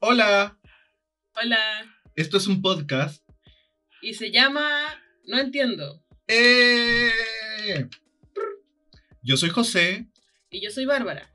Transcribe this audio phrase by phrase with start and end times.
[0.00, 0.58] Hola,
[1.34, 1.58] Hola.
[2.16, 3.22] esto es un podcast.
[4.02, 4.68] Y se llama
[5.26, 6.02] No entiendo.
[6.26, 7.10] ¡Eh!
[9.22, 10.06] Yo soy José,
[10.50, 11.30] Y yo soy Bárbara.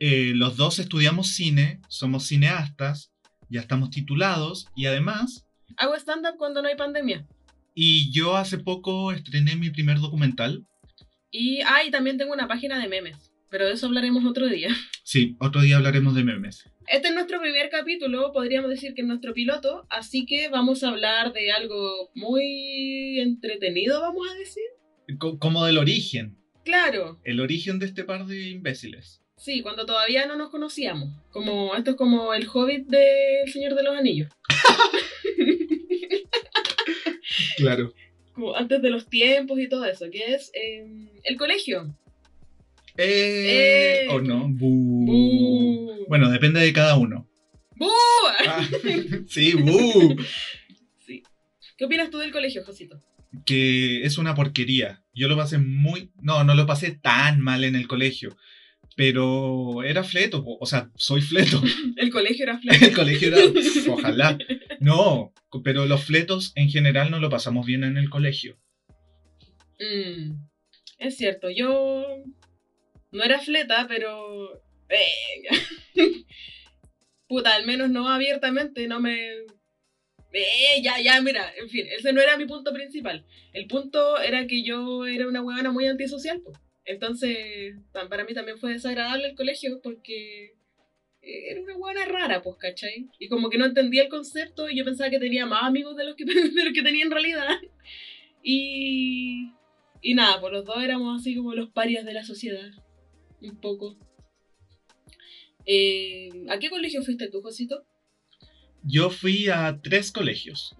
[0.00, 3.12] eh, los dos estudiamos cine, somos cineastas,
[3.48, 5.44] ya estamos titulados y además,
[5.76, 7.26] Hago stand-up cuando no hay pandemia.
[7.74, 10.66] y yo hace poco estrené mi primer documental.
[11.30, 13.27] Y, ah, y también tengo una página de memes.
[13.50, 14.68] Pero de eso hablaremos otro día.
[15.04, 16.68] Sí, otro día hablaremos de memes.
[16.86, 20.88] Este es nuestro primer capítulo, podríamos decir que es nuestro piloto, así que vamos a
[20.90, 24.64] hablar de algo muy entretenido, vamos a decir.
[25.18, 29.22] Co- como del origen, Claro, el origen de este par de imbéciles.
[29.36, 31.08] sí, cuando todavía no nos conocíamos.
[31.30, 34.28] Como, esto es como el hobbit del Señor de los Anillos.
[37.56, 37.92] Claro.
[38.32, 40.86] Como antes de los tiempos y todo eso, que es eh,
[41.24, 41.94] el colegio.
[42.98, 44.08] Eh, Eh.
[44.10, 44.48] ¿O no?
[44.48, 45.04] Bu.
[45.06, 46.06] ¡Bú!
[46.08, 47.28] Bueno, depende de cada uno.
[47.76, 47.88] ¡Bú!
[48.46, 48.68] Ah,
[49.28, 50.16] sí, bu.
[50.98, 51.22] Sí.
[51.76, 53.02] ¿Qué opinas tú del colegio, Josito?
[53.44, 55.04] que es una porquería.
[55.14, 56.10] Yo lo pasé muy...
[56.22, 58.36] No, no lo pasé tan mal en el colegio.
[58.96, 61.62] Pero era fleto, o sea, soy fleto.
[61.96, 62.84] El colegio era flaco.
[62.84, 63.38] El colegio era...
[63.92, 64.38] Ojalá.
[64.80, 68.58] No, pero los fletos en general no lo pasamos bien en el colegio.
[69.78, 70.32] Mm,
[70.98, 72.04] es cierto, yo
[73.10, 74.62] no era fleta, pero...
[74.88, 75.62] Venga.
[77.28, 79.28] Puta, al menos no abiertamente, no me...
[80.32, 83.24] Eh, ya, ya, mira, en fin, ese no era mi punto principal.
[83.52, 86.58] El punto era que yo era una huevona muy antisocial, pues.
[86.84, 90.54] Entonces, para mí también fue desagradable el colegio porque
[91.22, 93.08] eh, era una huevona rara, pues, ¿cachai?
[93.18, 96.04] Y como que no entendía el concepto y yo pensaba que tenía más amigos de
[96.04, 97.58] los que, de los que tenía en realidad.
[98.42, 99.52] Y,
[100.00, 102.70] y nada, pues los dos éramos así como los parias de la sociedad.
[103.40, 103.96] Un poco.
[105.66, 107.84] Eh, ¿A qué colegio fuiste tú, Josito?
[108.82, 110.74] Yo fui a tres colegios.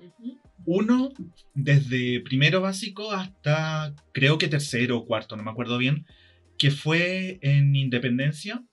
[0.65, 1.13] Uno
[1.55, 6.07] desde primero básico hasta creo que tercero o cuarto, no me acuerdo bien,
[6.59, 8.65] que fue en Independencia,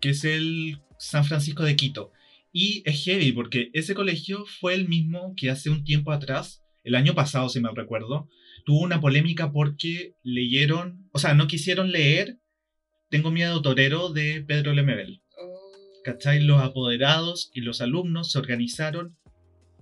[0.00, 2.12] que es el San Francisco de Quito.
[2.52, 6.94] Y es heavy porque ese colegio fue el mismo que hace un tiempo atrás, el
[6.94, 8.28] año pasado si me recuerdo,
[8.64, 12.38] tuvo una polémica porque leyeron, o sea, no quisieron leer
[13.08, 15.20] Tengo miedo torero de Pedro Lemebel.
[15.38, 15.60] Oh.
[16.04, 16.40] ¿Cachai?
[16.40, 19.16] Los apoderados y los alumnos se organizaron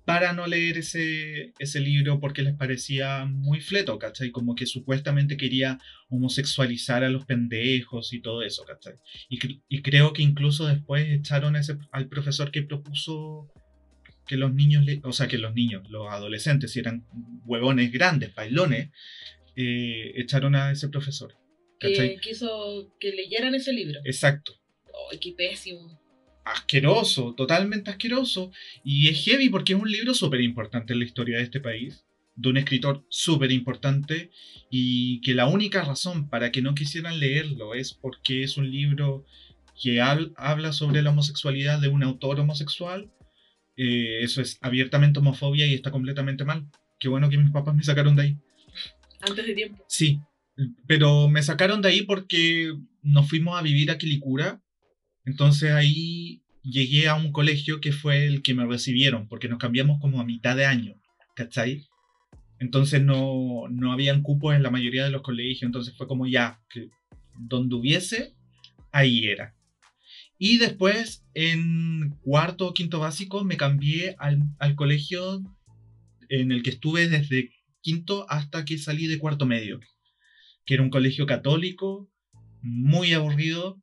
[0.05, 4.31] para no leer ese, ese libro porque les parecía muy fleto, ¿cachai?
[4.33, 5.79] Como que supuestamente quería
[6.11, 8.97] homosexualizar a los pendejos y todo eso, ¿cachai?
[9.31, 13.49] Y, cre- y creo que incluso después echaron a ese- al profesor que propuso
[14.27, 17.07] que los niños, le- o sea, que los niños, los adolescentes, si eran
[17.47, 18.91] huevones grandes, bailones,
[19.57, 21.35] eh, echaron a ese profesor.
[21.79, 24.01] Que quiso que leyeran ese libro.
[24.05, 24.53] Exacto.
[25.11, 26.01] Ay, qué pésimo.
[26.45, 28.53] asqueroso, totalmente asqueroso.
[28.85, 32.05] Y es heavy porque es un libro súper importante en la historia de este país,
[32.37, 34.31] de un escritor súper importante,
[34.71, 39.25] y que la única razón para que no quisieran leerlo es porque es un libro
[39.83, 43.11] que hab- habla sobre la homosexualidad de un autor homosexual.
[43.77, 46.67] Eh, eso es abiertamente homofobia y está completamente mal.
[47.01, 48.37] Qué bueno que mis papás me sacaron de ahí.
[49.21, 49.85] Antes de tiempo.
[49.89, 50.21] Sí,
[50.87, 52.73] pero me sacaron de ahí porque
[53.03, 54.63] nos fuimos a vivir a Quilicura.
[55.25, 60.01] Entonces ahí llegué a un colegio que fue el que me recibieron, porque nos cambiamos
[60.01, 60.95] como a mitad de año,
[61.35, 61.87] ¿cachai?
[62.59, 66.63] Entonces no, no habían cupos en la mayoría de los colegios, entonces fue como ya,
[66.71, 66.89] que
[67.37, 68.35] donde hubiese,
[68.93, 69.55] ahí era.
[70.39, 75.43] Y después, en cuarto o quinto básico, me cambié al, al colegio
[76.29, 77.51] en el que estuve desde
[77.81, 79.81] quinto hasta que salí de cuarto medio,
[80.65, 82.11] que era un colegio católico,
[82.63, 83.81] muy aburrido,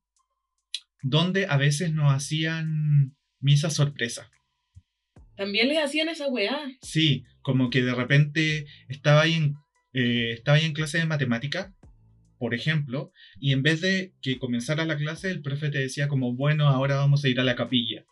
[1.04, 4.30] donde a veces nos hacían misas sorpresa.
[5.36, 6.60] También les hacían esa weá.
[6.82, 9.56] Sí, como que de repente estaba ahí en,
[9.94, 11.74] eh, estaba ahí en clase de matemática,
[12.38, 16.34] por ejemplo, y en vez de que comenzara la clase, el profe te decía como,
[16.34, 18.06] bueno, ahora vamos a ir a la capilla.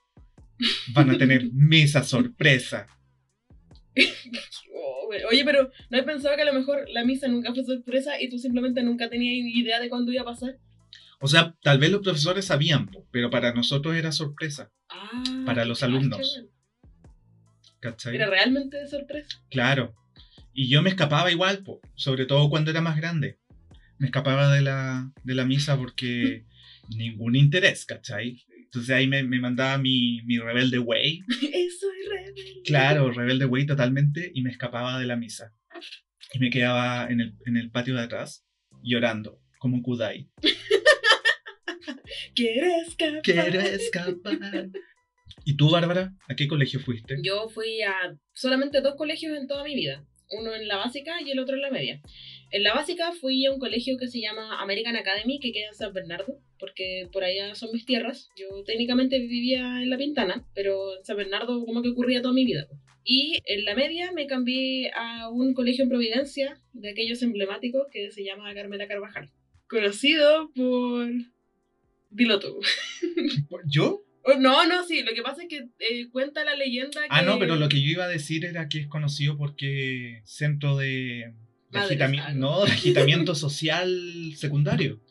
[0.93, 2.87] Van a tener misa sorpresa.
[5.29, 8.29] Oye, pero ¿no he pensado que a lo mejor la misa nunca fue sorpresa y
[8.29, 10.57] tú simplemente nunca tenías idea de cuándo iba a pasar?
[11.21, 15.79] O sea, tal vez los profesores sabían, pero para nosotros era sorpresa, Ah, Para los
[15.79, 16.43] cacha, alumnos.
[18.05, 19.41] Era realmente de sorpresa.
[19.49, 19.95] Claro.
[20.53, 23.39] Y yo me escapaba igual, po, sobre todo cuando era más grande.
[23.97, 26.45] Me escapaba de la, de la misa porque
[26.95, 28.43] ningún interés, ¿cachai?
[28.71, 32.61] Entonces ahí me, me mandaba mi, mi rebelde way, Eso es rebelde.
[32.65, 35.53] claro, rebelde way totalmente, y me escapaba de la misa.
[36.33, 38.45] Y me quedaba en el, en el patio de atrás
[38.83, 40.29] llorando, como un kudai.
[42.35, 43.21] Quiero escapar.
[43.23, 44.69] Quiero escapar.
[45.45, 46.13] ¿Y tú, Bárbara?
[46.27, 47.17] ¿A qué colegio fuiste?
[47.23, 47.93] Yo fui a
[48.33, 50.05] solamente dos colegios en toda mi vida.
[50.31, 52.01] Uno en la básica y el otro en la media.
[52.51, 55.75] En la básica fui a un colegio que se llama American Academy, que queda en
[55.75, 58.29] San Bernardo, porque por allá son mis tierras.
[58.35, 62.45] Yo técnicamente vivía en La Pintana, pero en San Bernardo como que ocurría toda mi
[62.45, 62.67] vida.
[63.03, 68.11] Y en la media me cambié a un colegio en Providencia, de aquellos emblemáticos, que
[68.11, 69.31] se llama Carmela Carvajal.
[69.67, 71.09] Conocido por...
[72.11, 72.59] Dilo tú.
[73.65, 74.03] ¿Yo?
[74.23, 77.07] Oh, no, no, sí, lo que pasa es que eh, cuenta la leyenda que...
[77.09, 80.75] Ah, no, pero lo que yo iba a decir era que es conocido porque centro
[80.75, 81.33] de,
[81.71, 84.99] agitami- ah, no, de agitamiento social secundario.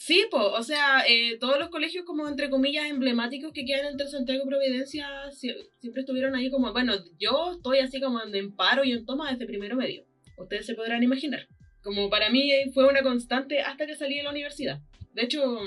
[0.00, 4.06] Sí, pues, o sea, eh, todos los colegios como entre comillas emblemáticos que quedan entre
[4.06, 8.84] Santiago y Providencia sie- siempre estuvieron ahí como, bueno, yo estoy así como en paro
[8.84, 10.04] y en toma desde primero medio.
[10.36, 11.48] Ustedes se podrán imaginar.
[11.82, 14.78] Como para mí fue una constante hasta que salí de la universidad.
[15.14, 15.58] De hecho,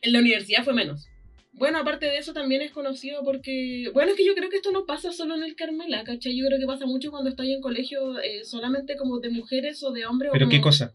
[0.00, 1.06] en la universidad fue menos.
[1.52, 4.72] Bueno, aparte de eso también es conocido porque, bueno, es que yo creo que esto
[4.72, 6.34] no pasa solo en el Carmela, ¿cachai?
[6.34, 9.92] Yo creo que pasa mucho cuando estás en colegio eh, solamente como de mujeres o
[9.92, 10.30] de hombres.
[10.30, 10.94] o ¿Pero qué como, cosa?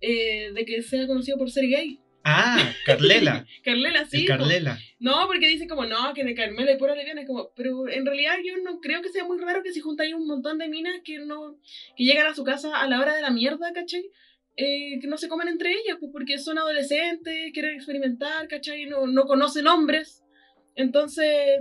[0.00, 2.00] eh, de que sea conocido por ser gay.
[2.28, 3.46] Ah, Carlela.
[3.64, 4.22] Carlela, sí.
[4.22, 4.26] el.
[4.26, 4.78] Carlela.
[4.98, 8.04] No, porque dice como, no, que de Carmela y pura lesbiana, es como, pero en
[8.04, 11.02] realidad yo no creo que sea muy raro que si juntáis un montón de minas
[11.04, 11.56] que no,
[11.96, 14.10] que llegan a su casa a la hora de la mierda, ¿cachai?
[14.56, 18.86] Eh, que no se comen entre ellas, pues porque son adolescentes, quieren experimentar, ¿cachai?
[18.86, 20.24] No, no conocen hombres.
[20.74, 21.60] Entonces,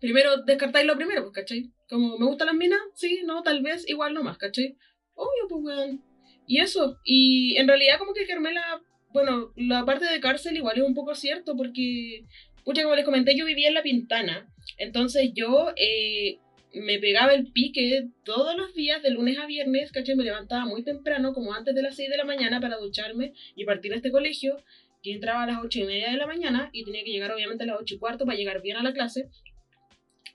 [0.00, 1.70] primero descartáis lo primero, pues, ¿cachai?
[1.88, 2.80] Como, ¿me gustan las minas?
[2.94, 4.76] Sí, no, tal vez, igual no más, ¿cachai?
[5.14, 6.04] Obvio, pues, weón.
[6.48, 8.82] Y eso, y en realidad como que Carmela,
[9.12, 12.24] bueno, la parte de cárcel igual es un poco cierto porque,
[12.64, 14.48] pucha, como les comenté, yo vivía en La Pintana,
[14.78, 16.38] entonces yo eh,
[16.74, 20.14] me pegaba el pique todos los días, de lunes a viernes, ¿cachai?
[20.14, 23.64] Me levantaba muy temprano, como antes de las 6 de la mañana, para ducharme y
[23.64, 24.56] partir a este colegio,
[25.02, 27.64] que entraba a las 8 y media de la mañana y tenía que llegar obviamente
[27.64, 29.28] a las 8 y cuarto para llegar bien a la clase.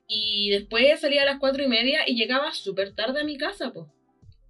[0.08, 3.72] Y después salía a las 4 y media y llegaba súper tarde a mi casa,
[3.74, 3.88] pues.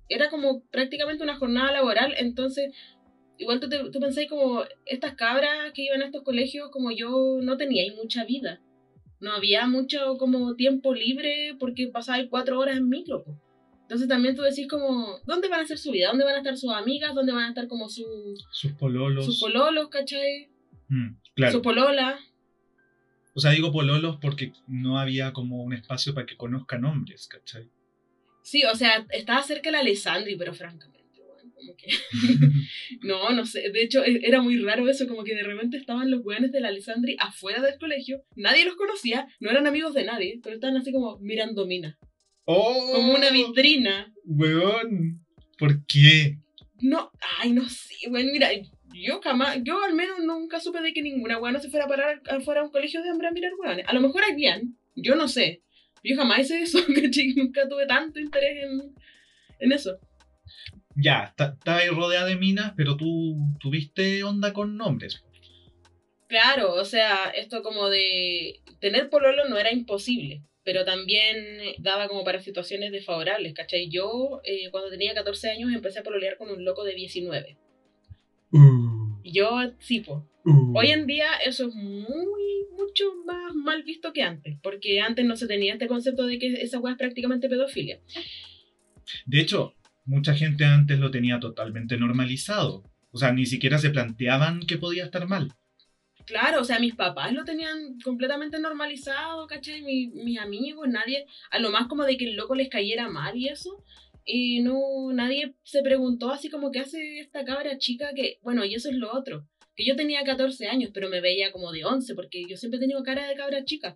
[0.10, 2.74] Era como prácticamente una jornada laboral, entonces
[3.38, 7.38] igual tú, te, tú pensáis como estas cabras que iban a estos colegios, como yo
[7.42, 8.62] no tenía ahí mucha vida.
[9.20, 13.24] No había mucho como tiempo libre porque pasabais cuatro horas en micro.
[13.24, 13.36] po.
[13.82, 16.10] Entonces también tú decís como, ¿dónde van a ser su vida?
[16.10, 17.16] ¿Dónde van a estar sus amigas?
[17.16, 18.04] ¿Dónde van a estar como su,
[18.52, 19.26] Sus pololos.
[19.26, 20.50] sus pololos, cachai?
[20.90, 21.54] Mm, claro.
[21.54, 22.20] Su polola.
[23.34, 27.70] O sea, digo pololos porque no había como un espacio para que conozcan hombres, ¿cachai?
[28.42, 30.97] Sí, o sea, estaba cerca la Alessandri, pero francamente,
[31.58, 31.88] como que...
[33.02, 33.70] No, no sé.
[33.72, 36.60] De hecho, e- era muy raro eso, como que de repente estaban los weones de
[36.62, 38.24] la Alessandri afuera del colegio.
[38.36, 41.98] Nadie los conocía, no eran amigos de nadie, pero estaban así como mirando mina.
[42.46, 42.92] ¡Oh!
[42.94, 44.14] Como una vitrina.
[44.24, 45.26] Weón.
[45.58, 46.38] ¿Por qué?
[46.82, 48.50] No, ay, no sé, bueno, mira,
[48.94, 52.22] yo jamás, yo al menos nunca supe de que ninguna weona se fuera a parar
[52.30, 53.86] afuera a un colegio de hombres a mirar weones.
[53.88, 55.64] A lo mejor habían, yo no sé.
[56.04, 57.34] Yo jamás hice eso, ¿cachai?
[57.36, 58.94] Nunca tuve tanto interés en,
[59.60, 59.98] en eso.
[61.00, 65.24] Ya, ta- estaba ahí rodeada de minas, pero tú tuviste onda con nombres.
[66.28, 71.38] Claro, o sea, esto como de tener pololo no era imposible, pero también
[71.78, 73.90] daba como para situaciones desfavorables, ¿cachai?
[73.90, 77.58] Yo eh, cuando tenía 14 años empecé a pololear con un loco de 19.
[78.52, 80.28] Uh, yo, sí, po.
[80.46, 80.78] uh.
[80.78, 85.38] Hoy en día eso es muy, mucho más mal visto que antes, porque antes no
[85.38, 88.00] se tenía este concepto de que esa weá es prácticamente pedofilia.
[89.26, 89.74] De hecho,
[90.08, 92.84] mucha gente antes lo tenía totalmente normalizado.
[93.12, 95.54] O sea, ni siquiera se planteaban que podía estar mal.
[96.26, 99.82] Claro, o sea, mis papás lo tenían completamente normalizado, ¿cachai?
[99.82, 103.38] Mi- mis amigos, nadie, a lo más como de que el loco les cayera mal
[103.38, 103.84] y eso.
[104.26, 104.78] Y no,
[105.14, 108.96] nadie se preguntó así como qué hace esta cabra chica que, bueno, y eso es
[108.98, 109.48] lo otro.
[109.76, 112.82] Que yo tenía 14 años, pero me veía como de 11, porque yo siempre he
[112.82, 113.96] tenido cara de cabra chica.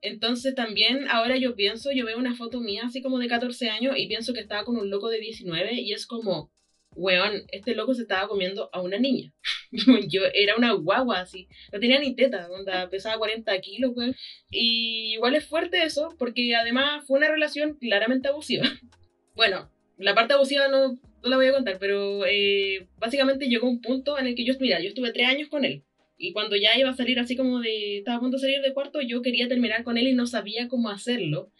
[0.00, 3.94] Entonces también ahora yo pienso, yo veo una foto mía así como de 14 años
[3.96, 6.52] y pienso que estaba con un loco de 19 y es como,
[6.94, 9.32] weón, este loco se estaba comiendo a una niña.
[10.08, 14.14] yo era una guagua así, no tenía ni teta, onda, pesaba 40 kilos, weón.
[14.50, 18.64] Y igual es fuerte eso, porque además fue una relación claramente abusiva.
[19.34, 23.80] Bueno, la parte abusiva no, no la voy a contar, pero eh, básicamente llegó un
[23.80, 25.84] punto en el que yo, mira, yo estuve tres años con él.
[26.18, 28.74] Y cuando ya iba a salir así como de, estaba a punto de salir de
[28.74, 31.52] cuarto, yo quería terminar con él y no sabía cómo hacerlo.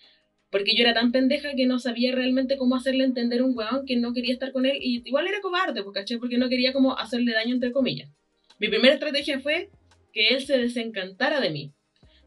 [0.50, 3.86] Porque yo era tan pendeja que no sabía realmente cómo hacerle entender a un weón
[3.86, 4.78] que no quería estar con él.
[4.80, 6.18] Y igual era cobarde, pues, ¿cachai?
[6.18, 8.10] Porque no quería como hacerle daño, entre comillas.
[8.58, 9.70] Mi primera estrategia fue
[10.12, 11.72] que él se desencantara de mí.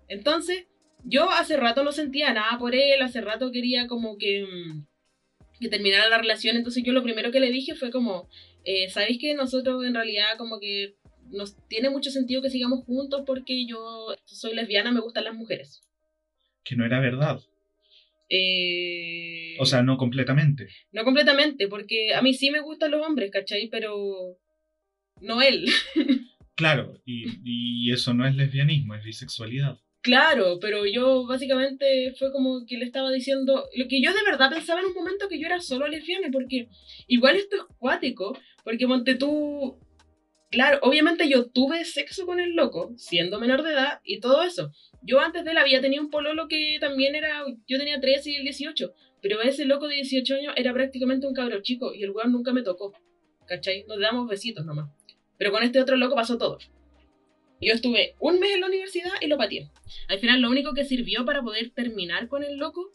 [0.07, 0.67] Entonces,
[1.03, 4.85] yo hace rato no sentía nada por él, hace rato quería como que, mm,
[5.59, 6.55] que terminara la relación.
[6.55, 8.29] Entonces yo lo primero que le dije fue como,
[8.63, 10.95] eh, ¿sabéis que nosotros en realidad como que
[11.31, 15.81] no tiene mucho sentido que sigamos juntos porque yo soy lesbiana, me gustan las mujeres.
[16.63, 17.41] Que no era verdad.
[18.29, 20.69] Eh, O sea, no completamente.
[20.91, 23.67] No completamente, porque a mí sí me gustan los hombres, ¿cachai?
[23.69, 24.37] Pero
[25.21, 25.65] no él.
[26.53, 29.79] Claro, y, y eso no es lesbianismo, es bisexualidad.
[30.01, 34.51] Claro, pero yo básicamente fue como que le estaba diciendo lo que yo de verdad
[34.51, 36.67] pensaba en un momento que yo era solo lesbiana, porque
[37.07, 39.79] igual esto es cuático, porque monte tú,
[40.51, 44.71] claro, obviamente yo tuve sexo con el loco, siendo menor de edad y todo eso.
[45.01, 48.35] Yo antes de él había tenido un pololo que también era, yo tenía 13 y
[48.35, 52.11] él 18, pero ese loco de 18 años era prácticamente un cabro chico y el
[52.11, 52.93] weón nunca me tocó,
[53.47, 53.85] ¿cachai?
[53.87, 54.89] Nos damos besitos nomás.
[55.37, 56.59] Pero con este otro loco pasó todo.
[57.61, 59.69] Yo estuve un mes en la universidad y lo pateé.
[60.07, 62.91] Al final lo único que sirvió para poder terminar con el loco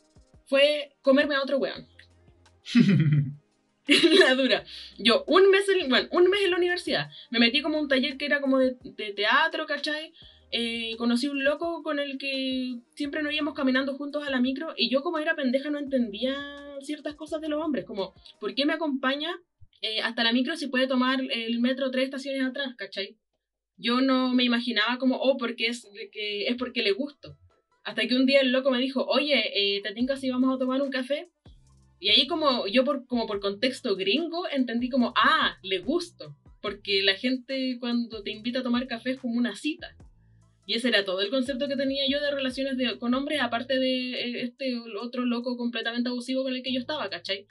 [0.47, 1.87] fue comerme a otro weón.
[4.21, 4.65] la dura.
[4.99, 7.11] Yo un mes, en, bueno, un mes en la universidad.
[7.31, 10.13] Me metí como un taller que era como de, de teatro, ¿cachai?
[10.53, 14.75] Eh, conocí un loco con el que siempre nos íbamos caminando juntos a la micro
[14.77, 16.37] y yo como era pendeja no entendía
[16.83, 19.37] ciertas cosas de los hombres, como ¿por qué me acompaña
[19.83, 23.17] eh, hasta la micro si puede tomar el metro tres estaciones atrás, ¿cachai?
[23.77, 27.37] Yo no me imaginaba como, oh, porque es, que es porque le gusto.
[27.85, 30.59] Hasta que un día el loco me dijo, oye, eh, ¿te tinca si vamos a
[30.59, 31.31] tomar un café?
[31.99, 36.37] Y ahí como yo por, como por contexto gringo entendí como, ah, le gusto.
[36.61, 39.95] Porque la gente cuando te invita a tomar café es como una cita.
[40.67, 43.79] Y ese era todo el concepto que tenía yo de relaciones de- con hombres, aparte
[43.79, 47.47] de eh, este otro loco completamente abusivo con el que yo estaba, ¿cachai?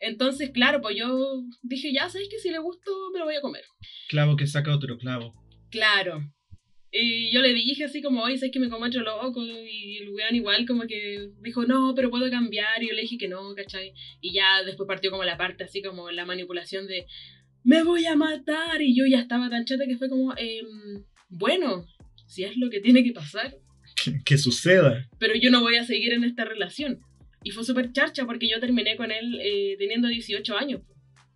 [0.00, 3.40] Entonces, claro, pues yo dije, ya, ¿sabes que Si le gusto, me lo voy a
[3.40, 3.62] comer.
[4.08, 5.32] Clavo que saca otro clavo.
[5.70, 6.32] Claro.
[6.98, 9.44] Y yo le dije así como, oye, ¿sabes que me como otro loco?
[9.44, 12.82] Y el weón igual como que dijo, no, pero puedo cambiar.
[12.82, 13.92] Y yo le dije que no, ¿cachai?
[14.20, 17.06] Y ya después partió como la parte así como la manipulación de,
[17.64, 18.80] me voy a matar.
[18.80, 21.86] Y yo ya estaba tan chata que fue como, em, bueno,
[22.26, 23.54] si es lo que tiene que pasar,
[24.02, 25.08] Que, que suceda.
[25.18, 27.00] pero yo no voy a seguir en esta relación.
[27.44, 30.80] Y fue súper charcha porque yo terminé con él eh, teniendo 18 años.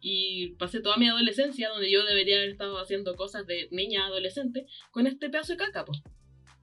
[0.00, 4.66] Y pasé toda mi adolescencia, donde yo debería haber estado haciendo cosas de niña adolescente,
[4.90, 6.02] con este pedazo de caca, pues.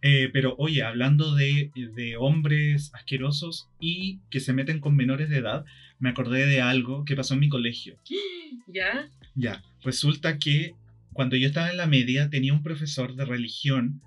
[0.01, 5.37] Eh, pero oye, hablando de, de hombres asquerosos y que se meten con menores de
[5.37, 5.65] edad,
[5.99, 7.97] me acordé de algo que pasó en mi colegio.
[8.67, 9.09] ¿Ya?
[9.35, 10.75] Ya, resulta que
[11.13, 14.01] cuando yo estaba en la media tenía un profesor de religión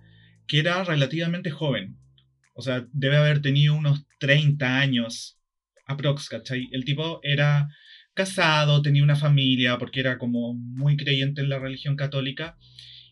[0.47, 1.97] que era relativamente joven.
[2.55, 5.39] O sea, debe haber tenido unos 30 años
[5.87, 6.69] aprox, ¿cachai?
[6.73, 7.69] El tipo era
[8.15, 12.57] casado, tenía una familia, porque era como muy creyente en la religión católica,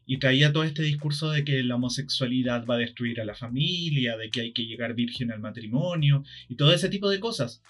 [0.06, 4.16] y traía todo este discurso de que la homosexualidad va a destruir a la familia,
[4.16, 7.62] de que hay que llegar virgen al matrimonio, y todo ese tipo de cosas.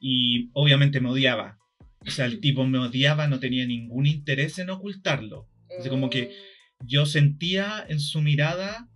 [0.00, 1.58] Y obviamente me odiaba.
[2.06, 5.48] O sea, el tipo me odiaba, no tenía ningún interés en ocultarlo.
[5.78, 6.32] Así como que
[6.80, 8.88] yo sentía en su mirada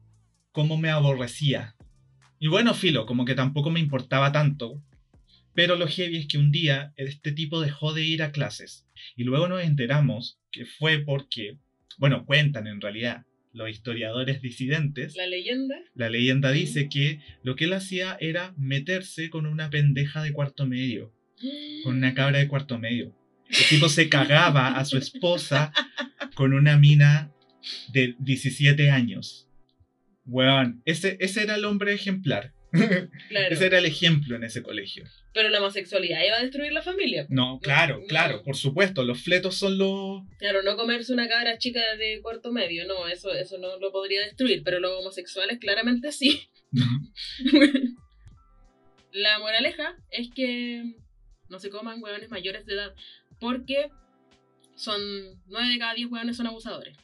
[0.53, 1.77] cómo me aborrecía.
[2.39, 4.83] Y bueno, filo, como que tampoco me importaba tanto.
[5.59, 8.87] Pero lo heavy es que un día este tipo dejó de ir a clases.
[9.17, 11.59] Y luego nos enteramos que fue porque,
[11.97, 15.17] bueno, cuentan en realidad los historiadores disidentes.
[15.17, 15.75] La leyenda.
[15.97, 20.65] La leyenda dice que lo que él hacía era meterse con una pendeja de cuarto
[20.65, 21.13] medio,
[21.83, 23.13] con una cabra de cuarto medio.
[23.49, 25.73] El tipo se cagaba a su esposa
[26.37, 27.33] con una mina
[27.93, 29.49] de 17 años.
[30.25, 32.55] Weón, ese, ese era el hombre ejemplar.
[32.71, 33.55] Claro.
[33.55, 35.05] Ese era el ejemplo en ese colegio.
[35.33, 37.27] Pero la homosexualidad iba a destruir la familia.
[37.31, 38.07] No, claro, No.
[38.07, 39.05] claro, por supuesto.
[39.05, 40.23] Los fletos son los.
[40.39, 44.21] Claro, no comerse una cabra chica de cuarto medio, no, eso, eso no lo podría
[44.23, 46.49] destruir, pero los homosexuales claramente sí.
[49.13, 50.95] la moraleja es que
[51.49, 52.95] no se coman hueones mayores de edad,
[53.41, 53.91] porque
[54.75, 55.01] son
[55.47, 56.97] 9 de cada 10 hueones son abusadores.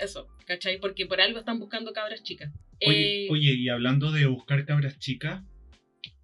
[0.00, 0.78] Eso, ¿cachai?
[0.78, 2.52] Porque por algo están buscando cabras chicas.
[2.84, 5.42] Oye, Eh, oye, y hablando de buscar cabras chicas,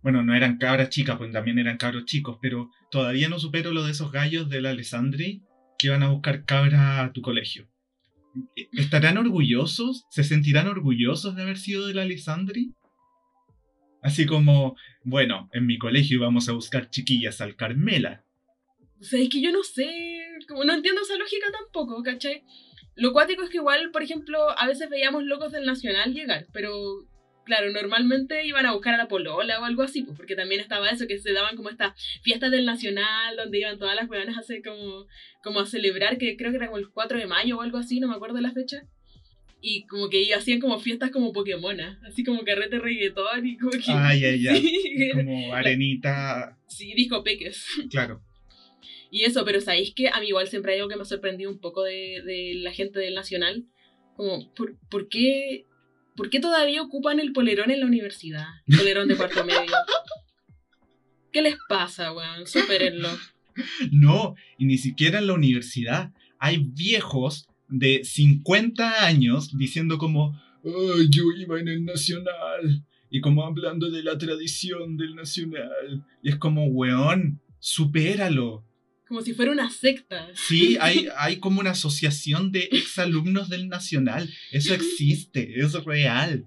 [0.03, 3.85] bueno, no eran cabras chicas, pues también eran cabros chicos, pero todavía no supero lo
[3.85, 5.43] de esos gallos de la Alessandri
[5.79, 7.69] que iban a buscar cabras a tu colegio.
[8.73, 10.07] ¿Estarán orgullosos?
[10.11, 12.73] ¿Se sentirán orgullosos de haber sido de la Alessandri?
[14.03, 18.25] Así como, bueno, en mi colegio íbamos a buscar chiquillas al Carmela.
[19.01, 22.43] O sea, es que yo no sé, como no entiendo esa lógica tampoco, ¿cachai?
[22.95, 27.07] Lo cuático es que igual, por ejemplo, a veces veíamos locos del Nacional llegar, pero
[27.45, 30.89] claro, normalmente iban a buscar a la polola o algo así, pues, porque también estaba
[30.91, 34.41] eso, que se daban como estas fiestas del Nacional, donde iban todas las weonas a
[34.41, 35.07] hacer como,
[35.43, 38.01] como a celebrar, que creo que era como el 4 de mayo o algo así,
[38.01, 38.85] no me acuerdo la fecha.
[39.61, 43.93] Y como que hacían como fiestas como Pokémon, así como carrete reggaetón y como que...
[43.93, 44.61] Ay, ay, ay.
[44.61, 47.65] Sí, Como arenita, sí, disco peques.
[47.91, 48.21] claro.
[49.15, 51.51] Y eso, pero sabéis que a mí igual siempre hay algo que me ha sorprendido
[51.51, 53.67] un poco de, de la gente del Nacional,
[54.17, 55.67] Como, ¿por, por qué,
[56.17, 58.47] ¿por qué todavía ocupan el polerón en la universidad?
[58.75, 59.71] Polerón de cuarto medio.
[61.31, 62.47] ¿Qué les pasa, weón?
[62.47, 63.09] Supérenlo.
[63.93, 66.11] No, y ni siquiera en la universidad.
[66.39, 72.83] Hay viejos de 50 años diciendo como, "Ay, yo iba en el Nacional.
[73.11, 76.03] Y como hablando de la tradición del Nacional.
[76.23, 78.65] Y es como, weón, supéralo.
[79.13, 80.31] Como si fuera una secta.
[80.33, 84.27] Sí, hay, hay como una asociación de exalumnos del Nacional.
[84.53, 86.47] Eso existe, es real.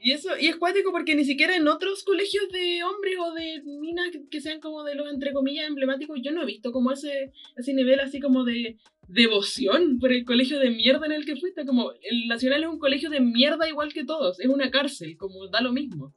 [0.00, 3.62] Y eso, y es cuático porque ni siquiera en otros colegios de hombres o de
[3.80, 6.90] minas que, que sean como de los entre comillas emblemáticos, yo no he visto como
[6.90, 11.36] ese, ese nivel así como de devoción por el colegio de mierda en el que
[11.36, 11.64] fuiste.
[11.64, 15.46] Como el Nacional es un colegio de mierda igual que todos, es una cárcel, como
[15.46, 16.12] da lo mismo.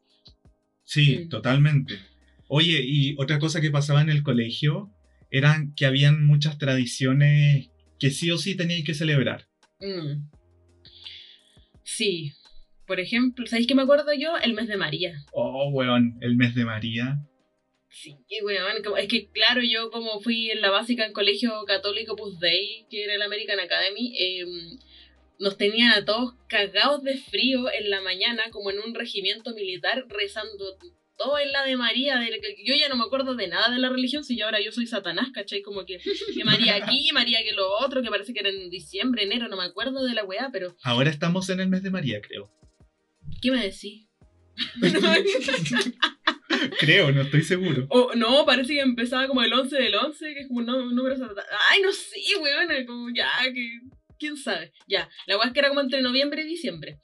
[0.84, 1.30] Sí, Sí.
[1.30, 2.00] totalmente.
[2.48, 4.90] Oye, y otra cosa que pasaba en el colegio
[5.38, 9.48] eran que habían muchas tradiciones que sí o sí teníais que celebrar.
[9.80, 10.30] Mm.
[11.84, 12.32] Sí.
[12.88, 14.38] Por ejemplo, ¿sabéis qué me acuerdo yo?
[14.38, 15.26] El mes de María.
[15.34, 17.20] Oh, weón, el mes de María.
[17.90, 22.40] Sí, weón, es que claro, yo como fui en la básica en colegio católico Pus
[22.40, 24.78] Dei, que era el American Academy, em,
[25.40, 30.06] nos tenían a todos cagados de frío en la mañana, como en un regimiento militar,
[30.10, 30.78] rezando
[31.18, 32.18] todo en la de María.
[32.20, 34.46] de la que- yo ya no me acuerdo de nada de la religión, si yo
[34.46, 35.62] ahora yo soy Satanás, ¿cachai?
[35.62, 36.00] Como que,
[36.34, 39.58] que María aquí, María que lo otro, que parece que era en diciembre, enero, no
[39.58, 42.52] me acuerdo de la weá, pero Ahora estamos en el mes de María, creo.
[43.42, 44.08] ¿qué me decís?
[46.80, 47.86] creo, no estoy seguro.
[47.90, 50.92] O no, parece que empezaba como el 11 del 11, que es como un nú-
[50.94, 53.80] número sata- Ay, no sé, weón, como ya, que.
[54.18, 54.72] ¿Quién sabe?
[54.88, 57.00] Ya, la weá es que era como entre noviembre y diciembre.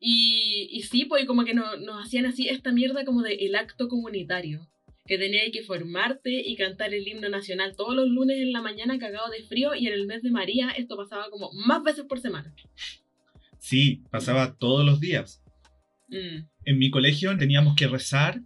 [0.00, 3.54] Y, y sí, pues como que no- nos hacían así esta mierda como de el
[3.54, 4.66] acto comunitario.
[5.06, 8.98] Que tenías que formarte y cantar el himno nacional todos los lunes en la mañana
[8.98, 12.20] cagado de frío y en el mes de María esto pasaba como más veces por
[12.20, 12.54] semana.
[13.58, 15.42] Sí, pasaba todos los días.
[16.08, 16.46] Mm.
[16.64, 18.40] En mi colegio teníamos que rezar,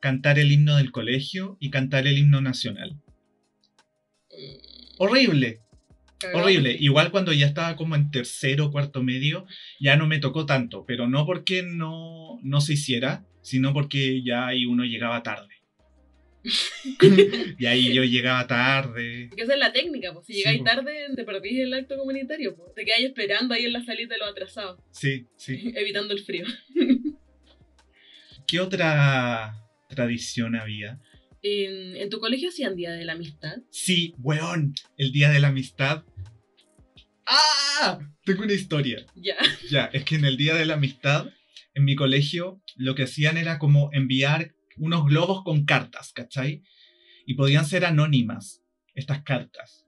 [0.00, 3.00] cantar el himno del colegio y cantar el himno nacional.
[4.30, 4.56] Mm,
[4.98, 5.61] Horrible.
[6.34, 6.76] Horrible.
[6.78, 9.46] Igual cuando ya estaba como en tercero cuarto medio,
[9.80, 14.46] ya no me tocó tanto, pero no porque no, no se hiciera, sino porque ya
[14.46, 15.54] ahí uno llegaba tarde.
[17.58, 19.30] y ahí yo llegaba tarde.
[19.36, 20.64] Que esa es la técnica, pues si llegáis po.
[20.64, 24.18] tarde te perdís el acto comunitario, pues te quedáis esperando ahí en la salida de
[24.18, 25.72] los atrasados, Sí, sí.
[25.76, 26.44] evitando el frío.
[28.46, 29.54] ¿Qué otra
[29.88, 31.00] tradición había?
[31.42, 33.58] ¿En, en tu colegio hacían Día de la Amistad?
[33.70, 36.04] Sí, weón, el día de la amistad.
[37.26, 37.98] ¡Ah!
[38.24, 39.04] Tengo una historia.
[39.14, 39.36] Ya.
[39.70, 41.26] Ya, es que en el día de la amistad,
[41.74, 46.62] en mi colegio, lo que hacían era como enviar unos globos con cartas, ¿cachai?
[47.26, 48.62] Y podían ser anónimas,
[48.94, 49.86] estas cartas.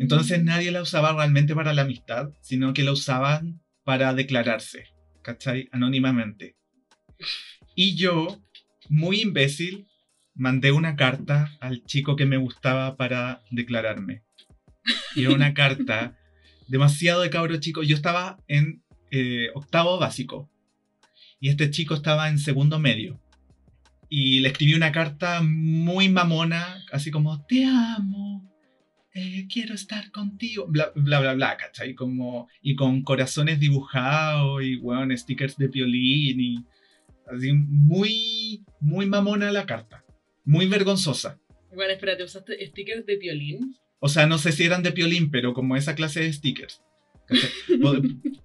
[0.00, 4.86] Entonces nadie la usaba realmente para la amistad, sino que la usaban para declararse,
[5.22, 5.68] ¿cachai?
[5.72, 6.56] Anónimamente.
[7.74, 8.42] Y yo,
[8.88, 9.86] muy imbécil,
[10.34, 14.24] mandé una carta al chico que me gustaba para declararme.
[15.14, 16.16] Y era una carta
[16.70, 17.82] demasiado de cabro chico.
[17.82, 20.48] Yo estaba en eh, octavo básico
[21.40, 23.20] y este chico estaba en segundo medio.
[24.08, 28.48] Y le escribí una carta muy mamona, así como, te amo,
[29.14, 31.94] eh, quiero estar contigo, bla, bla, bla, bla, ¿cachai?
[31.94, 36.64] Como, y con corazones dibujados y, bueno, stickers de violín y
[37.26, 40.04] así, muy, muy mamona la carta,
[40.44, 41.38] muy vergonzosa.
[41.72, 43.76] Bueno, espérate, ¿usaste stickers de violín?
[44.00, 46.80] O sea, no sé si eran de piolín, pero como esa clase de stickers.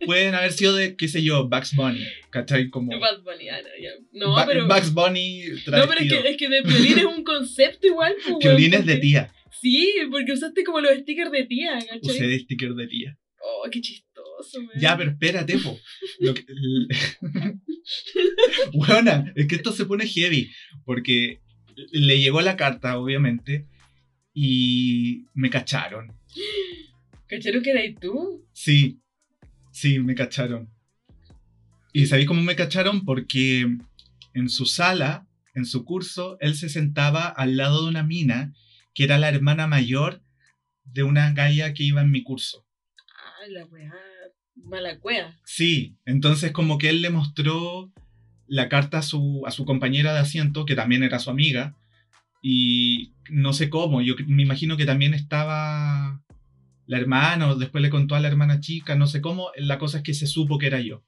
[0.05, 2.69] Pueden haber sido de, qué sé yo, Bugs Bunny, ¿cachai?
[2.69, 3.89] Como Bad Bunny, ah, no, ya.
[4.11, 4.67] No, Ba- pero...
[4.67, 8.27] Bugs Bunny No, pero es que, es que de violín es un concepto igual, pues,
[8.27, 9.33] weón, Piolín es de tía.
[9.61, 11.99] Sí, porque usaste como los stickers de tía, ¿cachai?
[12.03, 13.17] Usé de sticker de tía.
[13.41, 14.69] Oh, qué chistoso, weón.
[14.79, 15.79] Ya, pero espérate, po.
[16.19, 16.45] Que-
[18.73, 20.51] Buena, es que esto se pone heavy.
[20.85, 21.39] Porque
[21.91, 23.65] le llegó la carta, obviamente,
[24.35, 26.13] y me cacharon.
[27.25, 28.45] ¿Cacharon que eras tú?
[28.53, 28.99] Sí,
[29.71, 30.69] sí, me cacharon.
[31.93, 33.05] ¿Y sabéis cómo me cacharon?
[33.05, 33.61] Porque
[34.33, 38.53] en su sala, en su curso, él se sentaba al lado de una mina
[38.93, 40.21] que era la hermana mayor
[40.83, 42.65] de una galla que iba en mi curso.
[43.09, 43.93] Ah, la weá.
[44.55, 45.37] Mala cueva.
[45.45, 47.91] Sí, entonces como que él le mostró
[48.47, 51.75] la carta a su, a su compañera de asiento, que también era su amiga,
[52.41, 56.21] y no sé cómo, yo me imagino que también estaba
[56.87, 59.97] la hermana, o después le contó a la hermana chica, no sé cómo, la cosa
[59.97, 61.03] es que se supo que era yo.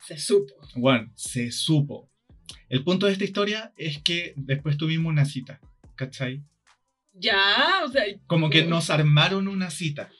[0.00, 0.54] Se supo.
[0.74, 2.10] Bueno, se supo.
[2.68, 5.60] El punto de esta historia es que después tuvimos una cita,
[5.94, 6.42] ¿cachai?
[7.12, 8.02] Ya, o sea.
[8.26, 10.10] Como que nos armaron una cita,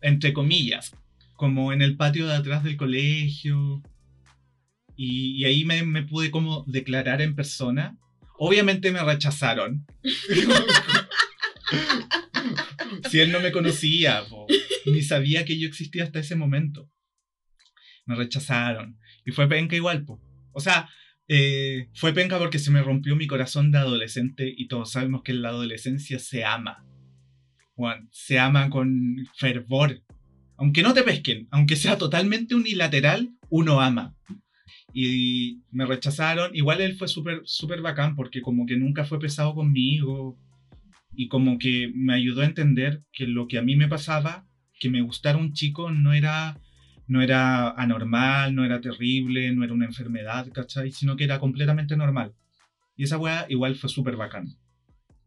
[0.00, 0.94] entre comillas.
[1.34, 3.80] como en el patio de atrás del colegio.
[4.96, 7.96] Y, y ahí me, me pude como declarar en persona.
[8.38, 9.86] Obviamente me rechazaron.
[13.10, 14.46] si él no me conocía, po,
[14.86, 16.90] ni sabía que yo existía hasta ese momento.
[18.06, 18.98] Me rechazaron.
[19.26, 20.22] Y fue penca igual, po.
[20.52, 20.88] O sea,
[21.26, 25.32] eh, fue penca porque se me rompió mi corazón de adolescente y todos sabemos que
[25.32, 26.84] en la adolescencia se ama.
[27.74, 30.02] Juan, se ama con fervor.
[30.56, 34.16] Aunque no te pesquen, aunque sea totalmente unilateral, uno ama.
[34.92, 36.54] Y me rechazaron.
[36.54, 40.38] Igual él fue súper súper bacán porque como que nunca fue pesado conmigo.
[41.14, 44.46] Y como que me ayudó a entender que lo que a mí me pasaba,
[44.78, 46.58] que me gustara un chico, no era,
[47.06, 50.92] no era anormal, no era terrible, no era una enfermedad, ¿cachai?
[50.92, 52.34] Sino que era completamente normal.
[52.96, 54.57] Y esa weá igual fue súper bacán.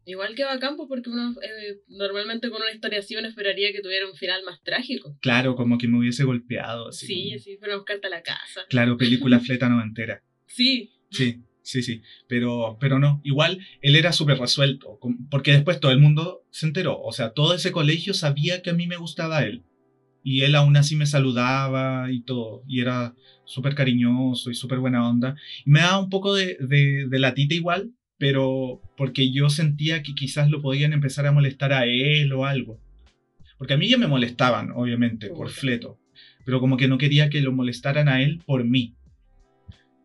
[0.04, 3.80] Igual que bacán, pues, porque uno eh, normalmente con una historia así uno esperaría que
[3.82, 5.16] tuviera un final más trágico.
[5.20, 6.88] Claro, como que me hubiese golpeado.
[6.88, 8.62] Así Sí, como- sí, a buscarte a la casa.
[8.68, 10.22] Claro, película fleta noventera.
[10.46, 12.00] Sí, Sí, sí, sí.
[12.26, 14.98] Pero, pero no, igual él era súper resuelto,
[15.30, 16.98] porque después todo el mundo se enteró.
[17.00, 19.62] O sea, todo ese colegio sabía que a mí me gustaba él.
[20.24, 22.62] Y él aún así me saludaba y todo.
[22.66, 25.36] Y era súper cariñoso y súper buena onda.
[25.66, 30.14] Y me daba un poco de, de, de latita igual, pero porque yo sentía que
[30.14, 32.78] quizás lo podían empezar a molestar a él o algo.
[33.58, 35.98] Porque a mí ya me molestaban, obviamente, por fleto.
[36.44, 38.94] Pero como que no quería que lo molestaran a él por mí.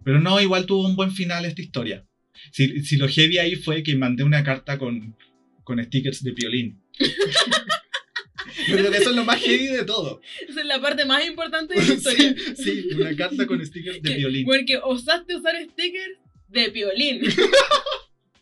[0.04, 2.08] Pero no, igual tuvo un buen final esta historia.
[2.52, 5.16] Si, si lo heavy ahí fue que mandé una carta con,
[5.64, 6.82] con stickers de piolín.
[8.68, 10.22] Yo creo que eso es lo más heavy de todo.
[10.50, 12.36] esa es la parte más importante de la historia.
[12.56, 14.44] Sí, sí, una carta con stickers de Que- piolín.
[14.48, 17.22] Porque osaste usar stickers de violín.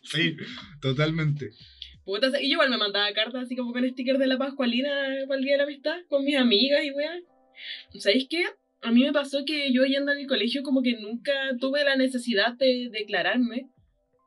[0.06, 0.36] Sí,
[0.80, 1.50] totalmente.
[2.04, 4.90] Puta, y yo igual me mandaba cartas así como con stickers de la Pascualina
[5.26, 7.18] para el Día de la Amistad con mis amigas y weá.
[7.98, 8.44] ¿Sabéis qué?
[8.82, 12.54] A mí me pasó que yo yendo al colegio como que nunca tuve la necesidad
[12.54, 13.68] de declararme.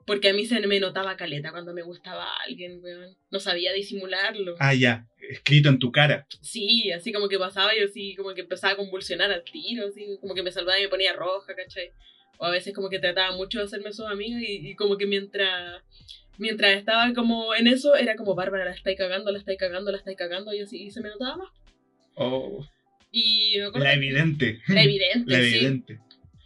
[0.05, 3.15] Porque a mí se me notaba caleta cuando me gustaba alguien, weón.
[3.29, 4.55] No sabía disimularlo.
[4.57, 6.25] Ah, ya, escrito en tu cara.
[6.41, 10.17] Sí, así como que pasaba y así como que empezaba a convulsionar al tiro, así
[10.19, 11.91] como que me salvaba y me ponía roja, ¿cachai?
[12.41, 15.05] O a veces como que trataba mucho de hacerme sus amigas y, y como que
[15.05, 15.83] mientras
[16.37, 19.97] mientras estaba como en eso era como Bárbara la estáis cagando, la estáis cagando, la
[19.97, 21.49] estáis cagando y así y se me notaba más.
[22.15, 22.65] Oh,
[23.11, 24.61] Y me acuerdo- la evidente.
[24.67, 25.55] La evidente, La sí.
[25.55, 25.99] evidente.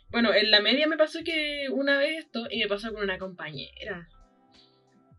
[0.10, 3.18] Bueno, en la media me pasó que una vez esto y me pasó con una
[3.18, 4.08] compañera.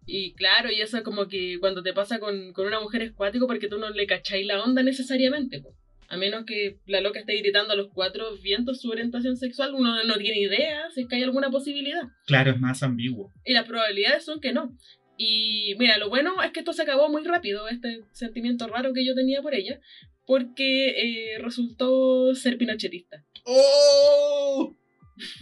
[0.07, 3.47] Y claro, y eso como que cuando te pasa con, con una mujer es cuático
[3.47, 5.61] porque tú no le cacháis la onda necesariamente.
[5.61, 5.75] po.
[6.15, 10.05] A menos que la loca esté gritando a los cuatro vientos su orientación sexual, uno
[10.05, 12.03] no tiene idea si es que hay alguna posibilidad.
[12.25, 13.33] Claro, es más ambiguo.
[13.45, 14.79] Y las probabilidades son que no.
[15.19, 19.05] Y mira, lo bueno es que esto se acabó muy rápido, este sentimiento raro que
[19.05, 19.81] yo tenía por ella,
[20.25, 23.25] porque eh, resultó ser pinochetista.
[23.45, 24.77] ¡Oh!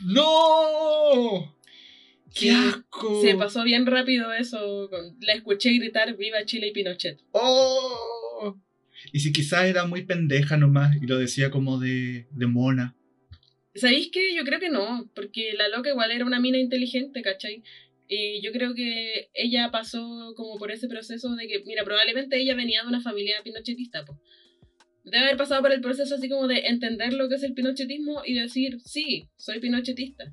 [0.06, 1.54] ¡No!
[2.35, 3.20] ¡Qué asco!
[3.20, 4.88] Se pasó bien rápido eso.
[5.20, 7.20] La escuché gritar Viva Chile y Pinochet.
[7.32, 8.12] ¡Oh!
[9.12, 12.96] Y si quizás era muy pendeja nomás y lo decía como de, de mona.
[13.74, 14.34] ¿Sabéis qué?
[14.34, 17.62] Yo creo que no, porque la loca igual era una mina inteligente, ¿cachai?
[18.06, 22.54] Y yo creo que ella pasó como por ese proceso de que, mira, probablemente ella
[22.54, 24.18] venía de una familia pinochetista, pues.
[25.04, 28.22] Debe haber pasado por el proceso así como de entender lo que es el pinochetismo
[28.24, 30.32] y decir, sí, soy pinochetista.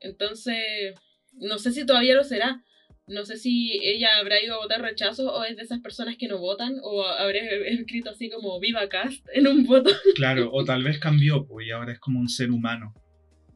[0.00, 0.94] Entonces,
[1.32, 2.62] no sé si todavía lo será.
[3.08, 6.28] No sé si ella habrá ido a votar rechazo o es de esas personas que
[6.28, 9.90] no votan o habrá escrito así como Viva Cast en un voto.
[10.14, 12.94] Claro, o tal vez cambió, pues, y ahora es como un ser humano.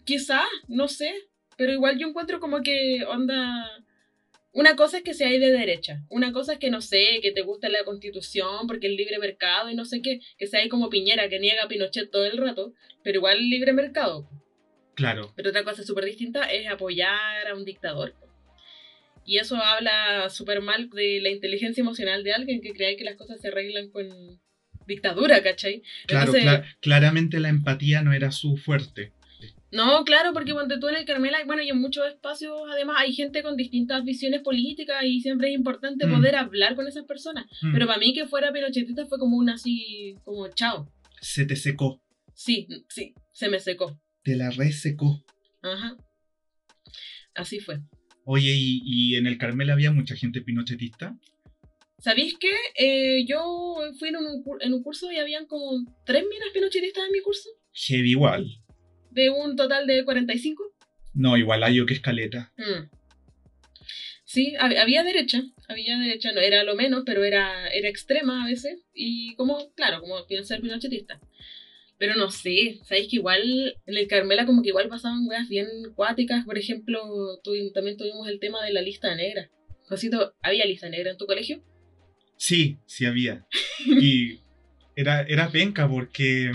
[0.05, 1.13] Quizá, no sé.
[1.57, 3.71] Pero igual yo encuentro como que onda.
[4.53, 6.03] Una cosa es que seáis de derecha.
[6.09, 9.71] Una cosa es que no sé, que te guste la constitución porque el libre mercado
[9.71, 10.21] y no sé qué.
[10.39, 12.73] Que seáis como Piñera que niega a Pinochet todo el rato.
[13.03, 14.29] Pero igual libre mercado.
[14.95, 18.15] Claro, Pero otra cosa súper distinta es apoyar a un dictador.
[19.27, 23.17] Y eso habla súper mal de la inteligencia emocional de alguien que cree que las
[23.17, 24.07] cosas se arreglan con
[24.87, 25.83] dictadura, ¿cachai?
[26.07, 29.13] claro, Entonces- claramente la empatía no era su fuerte.
[29.73, 33.13] No, claro, porque cuando tú en el Carmela, bueno, y en muchos espacios además hay
[33.13, 36.15] gente con distintas visiones políticas y siempre es importante Mm.
[36.15, 37.47] poder hablar con esas personas.
[37.63, 40.89] Mm, Pero para mí que fuera pinochetista fue como un así, como chao.
[41.21, 42.01] Se te secó,
[42.33, 44.01] Sí, sí, se me secó.
[44.23, 45.25] te la resecó.
[45.63, 45.97] Ajá.
[47.35, 47.81] Así fue.
[48.29, 51.17] Oye, ¿y, y en el Carmel había mucha gente pinochetista?
[51.99, 52.51] ¿Sabéis qué?
[52.77, 57.13] Eh, yo fui en un, en un curso y habían como tres minas pinochetistas en
[57.13, 58.47] mi curso, Heavy igual.
[59.11, 60.63] de un total de 45.
[61.15, 62.53] No, igual hay yo que escaleta.
[62.59, 62.91] Mm.
[64.25, 68.47] Sí, hab- había derecha, había derecha, no era lo menos, pero era, era extrema a
[68.47, 71.21] veces, y como, claro, como quieren ser pinochetista.
[71.99, 75.67] Pero no sé, sabéis que igual en el Carmela como que igual pasaban weas bien
[75.95, 76.45] cuáticas.
[76.45, 77.01] Por ejemplo,
[77.73, 79.51] también tuvimos el tema de la lista negra.
[79.89, 81.63] Josito, ¿había lista negra en tu colegio?
[82.37, 83.47] Sí, sí había.
[84.01, 84.41] Y
[84.95, 86.51] era, era penca porque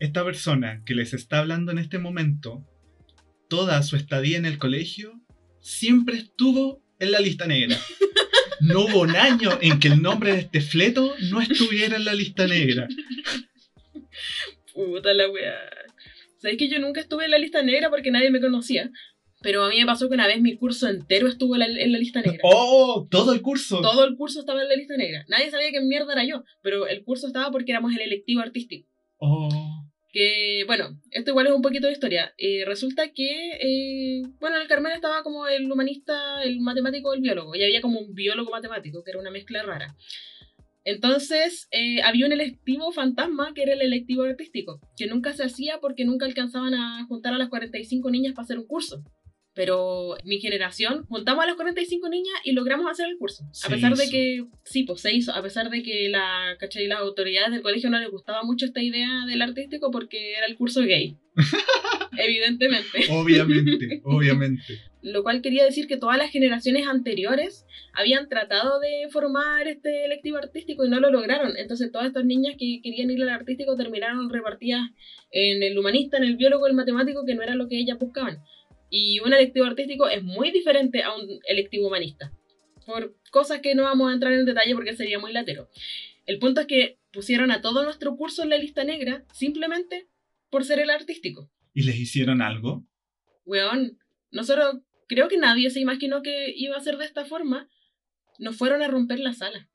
[0.00, 2.66] esta persona que les está hablando en este momento,
[3.48, 5.20] toda su estadía en el colegio,
[5.60, 7.76] siempre estuvo en la lista negra.
[8.60, 12.12] No hubo un año en que el nombre de este fleto no estuviera en la
[12.12, 12.88] lista negra.
[14.78, 15.58] Puta la weá.
[16.36, 18.92] Sabéis que yo nunca estuve en la lista negra porque nadie me conocía.
[19.40, 21.60] Pero a mí me pasó que una vez mi curso entero estuvo en
[21.92, 22.38] la, lista negra.
[22.44, 23.08] ¡Oh!
[23.10, 23.80] Todo el curso.
[23.80, 25.24] Todo el curso estaba en la lista negra.
[25.28, 28.88] Nadie sabía qué mierda era yo, pero el curso estaba porque éramos el electivo artístico.
[29.18, 29.48] ¡Oh!
[30.12, 32.34] Que, bueno, esto igual es un poquito de historia.
[32.38, 37.20] Eh, resulta que, eh, bueno, en el Carmen estaba como el humanista, el matemático, el
[37.20, 37.54] biólogo.
[37.56, 39.96] Y había como un biólogo matemático, que era una mezcla rara.
[40.88, 45.80] Entonces, eh, había un electivo fantasma que era el electivo artístico, que nunca se hacía
[45.80, 49.04] porque nunca alcanzaban a juntar a las 45 niñas para hacer un curso
[49.58, 53.42] pero mi generación juntamos a las 45 niñas y logramos hacer el curso.
[53.64, 56.86] a pesar de que, sí, pues se hizo, a pesar de que la, ¿cachai?
[56.86, 60.54] las autoridades del colegio no les gustaba mucho esta idea del artístico porque era el
[60.54, 61.16] curso gay.
[62.18, 63.06] Evidentemente.
[63.10, 64.80] Obviamente, obviamente.
[65.02, 70.38] Lo cual quería decir que todas las generaciones anteriores habían tratado de formar este electivo
[70.38, 71.56] artístico y no lo lograron.
[71.56, 74.82] Entonces todas estas niñas que querían ir al artístico terminaron repartidas
[75.30, 78.38] en el humanista, en el biólogo, el matemático, que no era lo que ellas buscaban.
[78.90, 82.32] Y un electivo artístico es muy diferente a un electivo humanista.
[82.86, 85.68] Por cosas que no vamos a entrar en detalle porque sería muy latero.
[86.26, 90.08] El punto es que pusieron a todo nuestro curso en la lista negra simplemente
[90.50, 91.50] por ser el artístico.
[91.74, 92.84] ¿Y les hicieron algo?
[93.44, 93.98] Weón,
[94.30, 94.78] nosotros
[95.08, 97.68] creo que nadie se imaginó que iba a ser de esta forma.
[98.38, 99.68] Nos fueron a romper la sala.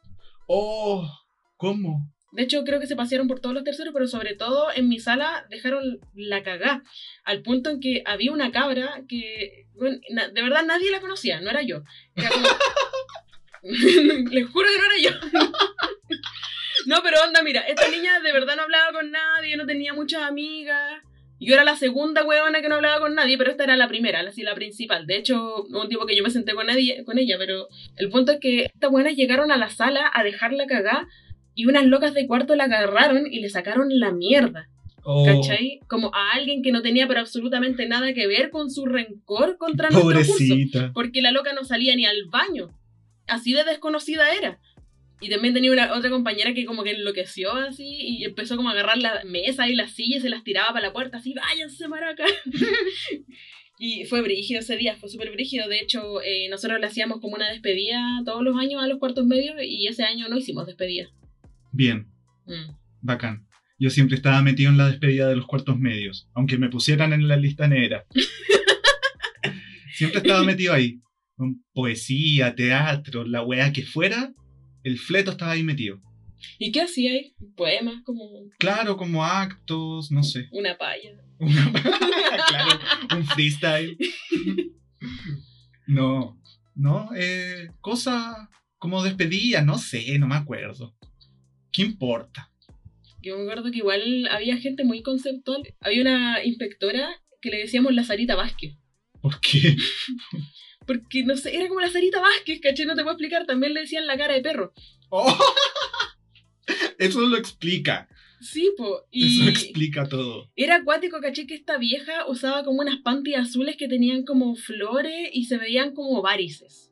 [0.47, 1.09] Oh,
[1.57, 2.13] ¿cómo?
[2.33, 4.99] De hecho, creo que se pasearon por todos los terceros, pero sobre todo en mi
[4.99, 6.83] sala dejaron la cagá.
[7.23, 11.51] Al punto en que había una cabra que, bueno, de verdad nadie la conocía, no
[11.51, 11.83] era yo.
[13.61, 15.11] Les juro que no era yo.
[16.87, 20.23] no, pero onda, mira, esta niña de verdad no hablaba con nadie, no tenía muchas
[20.23, 21.03] amigas.
[21.45, 24.21] Yo era la segunda huevona que no hablaba con nadie, pero esta era la primera,
[24.21, 25.05] así la principal.
[25.05, 28.31] De hecho, un tiempo que yo me senté con, nadie, con ella, pero el punto
[28.31, 31.07] es que estas buenas llegaron a la sala a dejarla cagá
[31.55, 34.69] y unas locas de cuarto la agarraron y le sacaron la mierda.
[35.03, 35.25] Oh.
[35.25, 35.81] ¿Cachai?
[35.87, 39.89] Como a alguien que no tenía pero absolutamente nada que ver con su rencor contra
[39.89, 40.91] nuestro curso.
[40.93, 42.69] Porque la loca no salía ni al baño.
[43.27, 44.59] Así de desconocida era.
[45.23, 48.73] Y también tenía una otra compañera que como que enloqueció así y empezó como a
[48.73, 51.87] agarrar la mesa y las sillas y se las tiraba para la puerta así, váyanse
[51.87, 52.25] maraca.
[53.79, 55.69] y fue brígido ese día, fue súper brígido.
[55.69, 59.25] De hecho, eh, nosotros le hacíamos como una despedida todos los años a los cuartos
[59.25, 61.07] medios y ese año no hicimos despedida.
[61.71, 62.07] Bien.
[62.45, 62.75] Mm.
[62.99, 63.47] Bacán.
[63.79, 67.29] Yo siempre estaba metido en la despedida de los cuartos medios, aunque me pusieran en
[67.29, 68.05] la lista negra.
[69.95, 70.99] siempre estaba metido ahí.
[71.35, 74.33] Con poesía, teatro, la weá que fuera,
[74.83, 76.01] el fleto estaba ahí metido.
[76.59, 77.35] ¿Y qué hacía ahí?
[77.55, 78.03] ¿Poemas?
[78.03, 78.29] Como...
[78.59, 80.47] Claro, como actos, no sé.
[80.51, 81.11] Una paya.
[81.39, 82.79] claro,
[83.17, 83.97] un freestyle.
[85.87, 86.39] no,
[86.75, 90.95] no, eh, cosa como despedida, no sé, no me acuerdo.
[91.71, 92.51] ¿Qué importa?
[93.21, 95.63] Yo me acuerdo que igual había gente muy conceptual.
[95.79, 98.77] Había una inspectora que le decíamos la Sarita Vázquez.
[99.21, 99.77] ¿Por qué?
[100.85, 103.45] Porque, no sé, era como la Sarita Vázquez, caché, no te puedo explicar.
[103.45, 104.73] También le decían la cara de perro.
[105.09, 105.37] Oh,
[106.97, 108.07] eso lo explica.
[108.41, 109.05] Sí, po.
[109.09, 110.51] Y eso explica todo.
[110.55, 115.29] Era acuático, caché, que esta vieja usaba como unas panties azules que tenían como flores
[115.31, 116.91] y se veían como varices.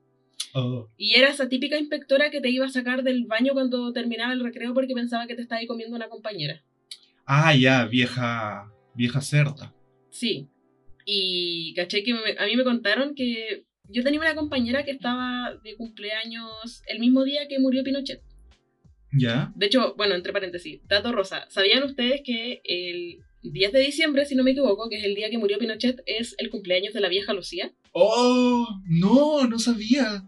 [0.53, 0.89] Oh.
[0.97, 4.43] Y era esa típica inspectora que te iba a sacar del baño cuando terminaba el
[4.43, 6.63] recreo porque pensaba que te estaba ahí comiendo una compañera.
[7.25, 9.73] Ah, ya, vieja, vieja cerda.
[10.09, 10.47] Sí.
[11.05, 15.75] Y caché que a mí me contaron que yo tenía una compañera que estaba de
[15.75, 18.21] cumpleaños el mismo día que murió Pinochet.
[19.13, 19.51] ¿Ya?
[19.55, 21.45] De hecho, bueno, entre paréntesis, dato rosa.
[21.49, 25.29] ¿Sabían ustedes que el 10 de diciembre, si no me equivoco, que es el día
[25.29, 27.73] que murió Pinochet, es el cumpleaños de la vieja Lucía?
[27.91, 28.67] ¡Oh!
[28.85, 30.23] No, no sabía.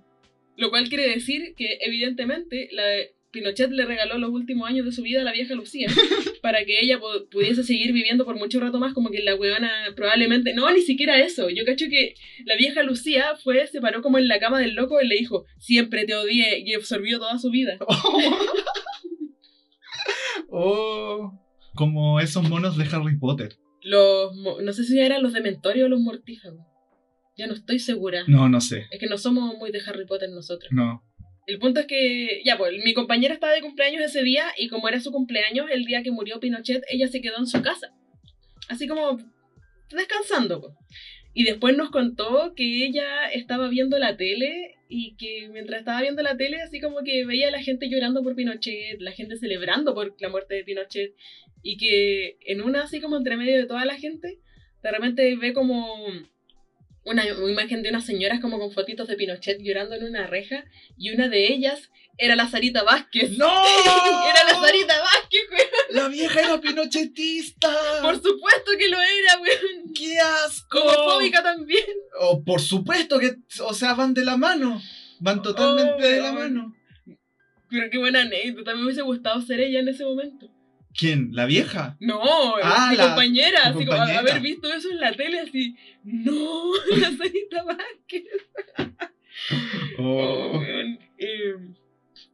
[0.58, 2.84] Lo cual quiere decir que, evidentemente, la
[3.32, 5.88] Pinochet le regaló los últimos años de su vida a la vieja Lucía
[6.44, 7.00] para que ella
[7.32, 10.54] pudiese seguir viviendo por mucho rato más, como que la huevona probablemente.
[10.54, 11.50] No, ni siquiera eso.
[11.50, 15.02] Yo cacho que la vieja Lucía fue, se paró como en la cama del loco
[15.02, 17.78] y le dijo: Siempre te odié y absorbió toda su vida.
[20.50, 21.32] oh,
[21.76, 23.56] como esos monos de Harry Potter.
[23.82, 24.36] Los.
[24.36, 26.66] No sé si eran los dementorios o los mortífagos.
[27.38, 28.26] Ya no estoy segura.
[28.28, 28.88] No, no sé.
[28.92, 30.70] Es que no somos muy de Harry Potter nosotros.
[30.74, 31.06] No.
[31.46, 34.88] El punto es que, ya, pues, mi compañera estaba de cumpleaños ese día y como
[34.88, 37.94] era su cumpleaños, el día que murió Pinochet, ella se quedó en su casa.
[38.70, 39.20] Así como
[39.92, 40.74] descansando, pues.
[41.34, 46.22] Y después nos contó que ella estaba viendo la tele y que mientras estaba viendo
[46.22, 50.16] la tele, así como que veía la gente llorando por Pinochet, la gente celebrando por
[50.22, 51.16] la muerte de Pinochet,
[51.64, 54.40] y que en una, así como entre medio de toda la gente,
[54.84, 56.06] de repente ve como
[57.06, 60.66] una imagen de unas señoras como con fotitos de Pinochet llorando en una reja,
[60.98, 63.38] y una de ellas era la Sarita Vázquez.
[63.38, 63.48] ¡No!
[64.30, 65.62] era la Sarita Vázquez, güey.
[65.92, 67.70] ¡La vieja era pinochetista!
[68.02, 69.52] Por supuesto que lo era, güey.
[69.96, 70.80] ¡Qué asco!
[70.80, 71.84] Homofóbica también.
[72.20, 74.82] Oh, por supuesto que, o sea, van de la mano.
[75.20, 76.54] Van totalmente Oh, de la weón.
[76.54, 76.76] mano.
[77.70, 80.48] Pero qué buena anécdota, me hubiese gustado ser ella en ese momento.
[80.98, 81.30] ¿Quién?
[81.34, 81.98] ¿La vieja?
[82.00, 82.22] No,
[82.62, 84.20] Ah, mi la- compañera, así como compañera.
[84.20, 88.24] haber visto eso en la tele, así, no, la Sarita Vázquez.
[89.98, 90.52] Oh.
[90.56, 90.62] Oh.
[91.18, 91.56] Eh,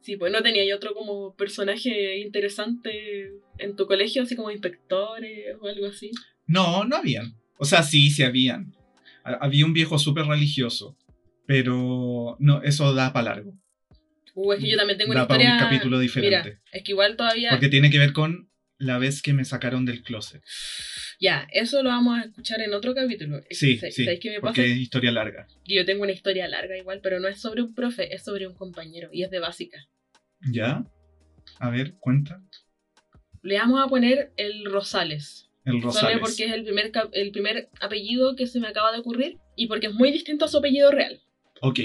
[0.00, 5.56] sí, pues no tenía yo otro como personaje interesante en tu colegio, así como inspectores
[5.60, 6.10] o algo así.
[6.46, 7.34] No, no habían.
[7.58, 8.74] O sea, sí, sí habían.
[9.24, 10.96] Ha- Había un viejo súper religioso.
[11.46, 13.54] Pero no, eso da para largo.
[14.34, 15.64] Uh, es que yo también tengo una Da para historia.
[15.64, 16.38] un capítulo diferente.
[16.50, 17.50] Mira, es que igual todavía.
[17.50, 18.49] Porque tiene que ver con
[18.80, 20.42] la vez que me sacaron del closet.
[21.20, 23.42] Ya, eso lo vamos a escuchar en otro capítulo.
[23.50, 24.04] Sí, ¿Sabes sí.
[24.18, 24.54] qué me pasa?
[24.54, 25.46] Porque es historia larga.
[25.66, 28.54] Yo tengo una historia larga igual, pero no es sobre un profe, es sobre un
[28.54, 29.86] compañero y es de básica.
[30.50, 30.84] ¿Ya?
[31.58, 32.42] A ver, cuenta.
[33.42, 35.50] Le vamos a poner el Rosales.
[35.66, 36.18] El Solo Rosales.
[36.20, 39.88] porque es el primer, el primer apellido que se me acaba de ocurrir y porque
[39.88, 41.20] es muy distinto a su apellido real.
[41.60, 41.80] Ok.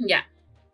[0.00, 0.29] Ya.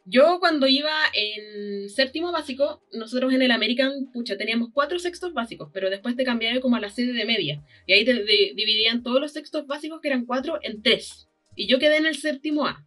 [0.08, 5.68] Yo cuando iba en séptimo básico, nosotros en el American, pucha, teníamos cuatro sextos básicos,
[5.74, 7.64] pero después te cambiaba como a la sede de media.
[7.86, 11.28] Y ahí te dividían todos los sextos básicos, que eran cuatro, en tres.
[11.56, 12.86] Y yo quedé en el séptimo A.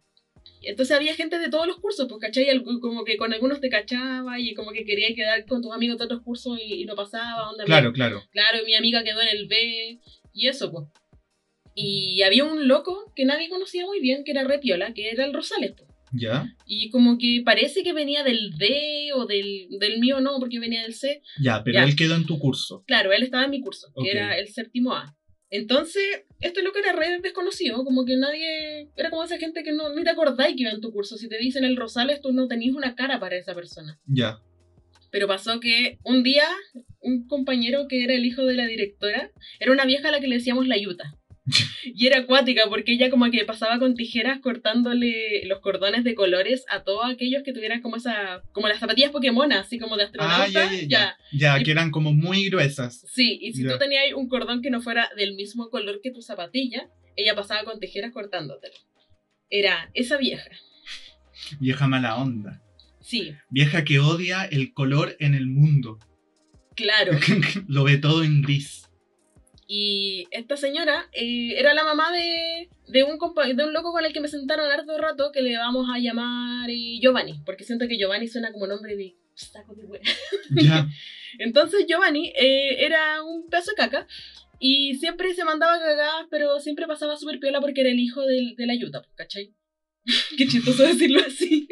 [0.62, 2.46] Entonces había gente de todos los cursos, pues, ¿cachai?
[2.80, 6.04] Como que con algunos te cachaba y como que quería quedar con tus amigos de
[6.04, 7.50] otros cursos y, y no pasaba.
[7.50, 8.22] Onda, Claro, claro.
[8.30, 9.98] Claro, y mi amiga quedó en el B
[10.32, 10.86] y eso, pues.
[11.74, 15.34] Y había un loco que nadie conocía muy bien, que era Repiola, que era el
[15.34, 15.89] Rosales, pues.
[16.12, 16.54] ¿Ya?
[16.66, 20.82] Y como que parece que venía del D o del, del mío no, porque venía
[20.82, 21.22] del C.
[21.40, 21.84] Ya, pero Ya.
[21.84, 22.82] él quedó en tu curso.
[22.86, 25.16] Claro, él estaba en mi curso, que era el séptimo A.
[25.52, 26.02] Entonces,
[26.40, 28.88] este loco era re desconocido, como que nadie...
[28.96, 31.16] Era como esa gente que no, ni te acordáis que iba en tu curso.
[31.16, 33.98] Si te dicen el Rosales, tú no tenías una cara para esa persona.
[34.06, 34.38] Ya.
[35.10, 36.44] Pero pasó que un día,
[37.00, 40.28] un compañero que era el hijo de la directora, era una vieja a la que
[40.28, 41.16] le decíamos la yuta.
[41.84, 46.64] Y era acuática porque ella como que pasaba con tijeras cortándole los cordones de colores
[46.68, 50.44] a todos aquellos que tuvieran como esa, como las zapatillas Pokémon, así como de astronauta.
[50.44, 51.16] Ah, ya, ya, ya.
[51.32, 53.04] Ya, Y- que eran como muy gruesas.
[53.12, 56.22] Sí, y si tú tenías un cordón que no fuera del mismo color que tu
[56.22, 58.74] zapatilla, ella pasaba con tijeras cortándotelo.
[59.50, 60.50] Era esa vieja.
[61.58, 62.62] Vieja mala onda.
[63.00, 65.98] Sí, Vieja que odia el color en el mundo.
[66.76, 67.12] claro.
[67.66, 68.89] Lo ve todo en gris.
[69.72, 73.20] Y esta señora eh, era la mamá de, de, un
[73.56, 76.68] de un loco con el que me sentaron harto rato que le vamos a llamar
[76.68, 79.86] eh, Giovanni, porque siento que Giovanni suena como nombre de saco de.
[80.60, 80.88] Ya.
[81.38, 84.08] Entonces Giovanni eh, era un pedazo de caca
[84.58, 88.56] y siempre se mandaba cagadas, pero siempre pasaba súper piola porque era el hijo del,
[88.56, 89.54] de la yuta, pues, ¿cachai?
[90.36, 91.68] Qué chistoso decirlo así.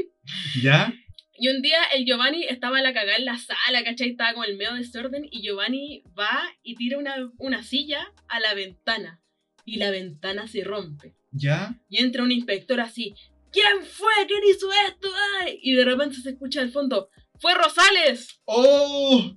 [0.63, 0.95] ¿Ya?
[1.39, 4.11] Y un día el Giovanni estaba en la cagada en la sala, ¿cachai?
[4.11, 8.55] Estaba con el medio desorden y Giovanni va y tira una, una silla a la
[8.55, 9.23] ventana.
[9.65, 11.15] Y la ventana se rompe.
[11.31, 11.79] ¿Ya?
[11.89, 13.15] Y entra un inspector así,
[13.53, 14.13] ¿quién fue?
[14.27, 15.09] ¿Quién hizo esto?
[15.41, 18.41] Ay", Y de repente se escucha al fondo, ¡fue Rosales!
[18.45, 19.37] ¡Oh!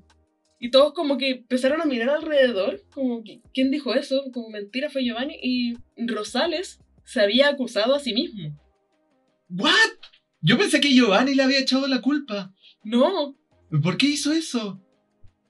[0.59, 4.23] Y todos como que empezaron a mirar alrededor, como que, ¿quién dijo eso?
[4.31, 5.37] Como mentira fue Giovanni.
[5.41, 8.57] Y Rosales se había acusado a sí mismo.
[9.49, 9.71] ¿What?
[10.41, 12.54] Yo pensé que Giovanni le había echado la culpa.
[12.84, 13.36] No,
[13.84, 14.82] ¿Por qué hizo eso?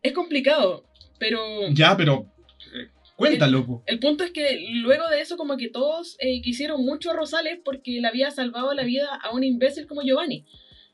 [0.03, 0.85] es complicado,
[1.19, 1.39] pero...
[1.71, 2.31] Ya, pero.
[2.73, 3.83] eh, cuéntalo, po.
[3.85, 7.59] El punto es que luego de eso como que todos eh, quisieron mucho a Rosales
[7.63, 10.45] porque le había salvado la vida a un imbécil como Giovanni.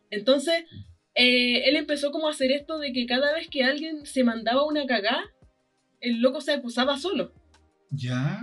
[0.10, 0.66] Entonces,
[1.16, 4.66] eh, él empezó como a hacer esto de que cada vez que alguien se mandaba
[4.66, 5.24] una cagá,
[6.02, 7.34] el loco se acusaba solo.
[7.92, 8.42] ¿Ya?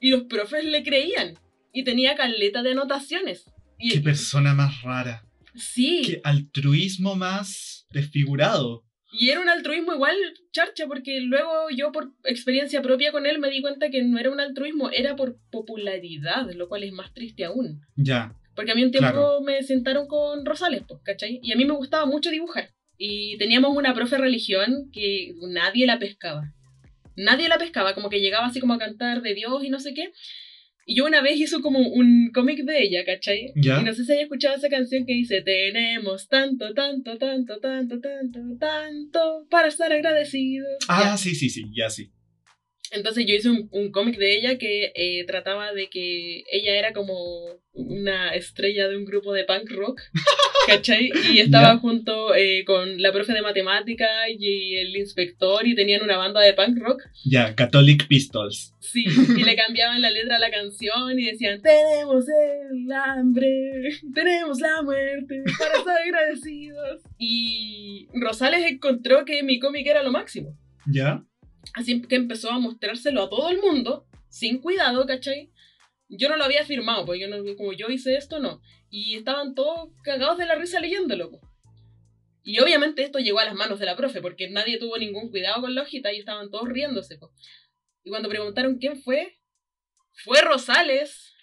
[0.00, 1.34] Y los profes le creían.
[1.72, 3.52] Y tenía caleta de anotaciones.
[3.78, 5.24] Y, Qué persona más rara.
[5.54, 8.84] sí, Qué altruismo más desfigurado.
[9.12, 10.16] y era un altruismo igual
[10.52, 14.30] charcha, porque luego yo por experiencia propia con él me di cuenta que no era
[14.30, 17.80] un altruismo, era por popularidad, lo cual es más triste aún.
[17.96, 18.34] Ya.
[18.54, 19.40] Porque a mí un tiempo Claro.
[19.42, 21.40] me sentaron con Rosales, pues, ¿cachai?
[21.42, 22.70] Y a mí me gustaba mucho dibujar.
[22.98, 26.52] Y teníamos una profe de religión que nadie la pescaba.
[27.16, 29.92] Nadie la pescaba, como que llegaba así como a cantar de Dios y no sé
[29.94, 30.12] qué.
[30.88, 33.52] Y yo una vez hizo como un cómic de ella, ¿cachai?
[33.56, 33.80] ¿Ya?
[33.80, 37.98] Y no sé si hayas escuchado esa canción que dice, tenemos tanto, tanto, tanto, tanto,
[38.00, 40.68] tanto, tanto para estar agradecidos.
[40.88, 41.16] Ah, Ya.
[41.16, 42.10] sí, sí, sí, ya sí.
[42.92, 46.92] Entonces yo hice un, un cómic de ella que eh, trataba de que ella era
[46.92, 47.14] como
[47.72, 50.00] una estrella de un grupo de punk rock,
[50.66, 51.10] ¿cachai?
[51.32, 56.16] Y estaba junto eh, con la profe de matemática y el inspector y tenían una
[56.16, 57.02] banda de punk rock.
[57.24, 58.74] Ya, Catholic Pistols.
[58.80, 64.60] Sí, y le cambiaban la letra a la canción y decían, tenemos el hambre, tenemos
[64.60, 67.02] la muerte, para estar agradecidos.
[67.18, 70.56] Y Rosales encontró que mi cómic era lo máximo.
[70.86, 71.24] ¿Ya?
[71.74, 75.50] Así que empezó a mostrárselo a todo el mundo, sin cuidado, ¿cachai?
[76.08, 78.60] Yo no lo había firmado, porque yo no, como yo hice esto, no.
[78.90, 81.30] Y estaban todos cagados de la risa leyéndolo.
[81.30, 81.40] po.
[82.42, 85.60] Y obviamente esto llegó a las manos de la profe, porque nadie tuvo ningún cuidado
[85.62, 87.18] con la hojita y estaban todos riéndose.
[87.18, 87.32] po.
[88.04, 89.38] Y cuando preguntaron quién fue,
[90.24, 91.34] fue Rosales.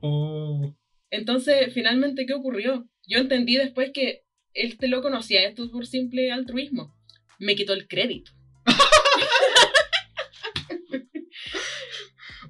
[0.00, 0.74] Oh.
[1.10, 2.88] Entonces, finalmente, ¿qué ocurrió?
[3.06, 4.24] Yo entendí después que
[4.54, 6.94] este loco no hacía esto por simple altruismo.
[7.38, 8.32] Me quitó el crédito.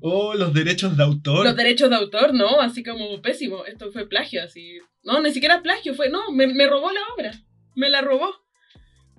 [0.02, 1.44] Oh, los derechos de autor.
[1.44, 3.64] Los derechos de autor, no, así como pésimo.
[3.64, 4.78] Esto fue plagio, así.
[5.04, 6.08] No, ni siquiera plagio, fue.
[6.10, 7.32] No, me, me robó la obra.
[7.76, 8.30] Me la robó.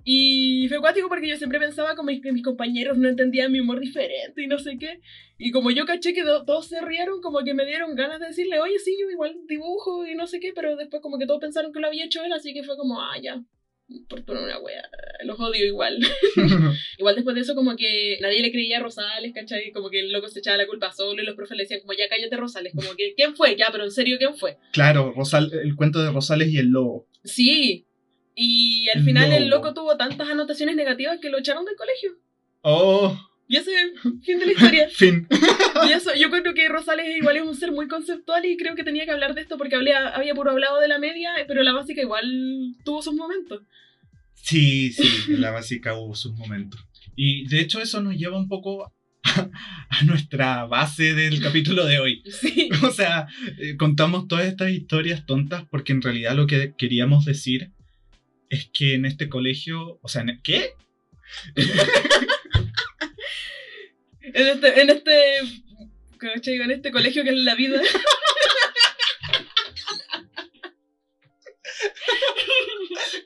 [0.06, 3.80] Y fue cuático porque yo siempre pensaba como que mis compañeros no entendían mi humor
[3.80, 5.00] diferente y no sé qué.
[5.38, 8.26] Y como yo caché que do- todos se rieron, como que me dieron ganas de
[8.26, 11.40] decirle, oye, sí, yo igual dibujo y no sé qué, pero después como que todos
[11.40, 13.42] pensaron que lo había hecho él, así que fue como, ah, ya,
[14.08, 14.82] por una wea,
[15.24, 15.98] los odio igual.
[16.98, 19.72] Igual después de eso, como que nadie le creía a Rosales, ¿cachai?
[19.72, 21.92] Como que el loco se echaba la culpa solo y los profes le decían, como
[21.92, 23.56] ya cállate Rosales, como que, ¿quién fue?
[23.56, 24.58] Ya, pero en serio, ¿quién fue?
[24.72, 27.06] claro, Rosal, el cuento de Rosales y el lobo.
[27.24, 27.86] Sí.
[28.34, 32.12] Y al final el loco tuvo tantas anotaciones negativas que lo echaron del colegio.
[32.62, 33.16] Oh,
[33.46, 33.70] Y ese
[34.22, 34.88] fin de la historia.
[34.92, 35.28] fin.
[35.86, 38.82] Y eso, yo creo que Rosales igual es un ser muy conceptual y creo que
[38.82, 42.00] tenía que hablar de esto porque había puro hablado de la media, pero la básica
[42.00, 42.24] igual
[42.84, 43.62] tuvo sus momentos.
[44.34, 46.80] Sí, sí, en la básica hubo sus momentos.
[47.16, 48.92] Y de hecho eso nos lleva un poco a,
[49.88, 52.22] a nuestra base del capítulo de hoy.
[52.40, 52.68] Sí.
[52.82, 53.26] O sea,
[53.58, 57.70] eh, contamos todas estas historias tontas porque en realidad lo que queríamos decir
[58.50, 60.70] es que en este colegio, o sea, en- ¿qué?
[64.36, 65.12] En este, en este,
[66.18, 66.56] ¿cachai?
[66.56, 67.80] en este colegio que es la vida.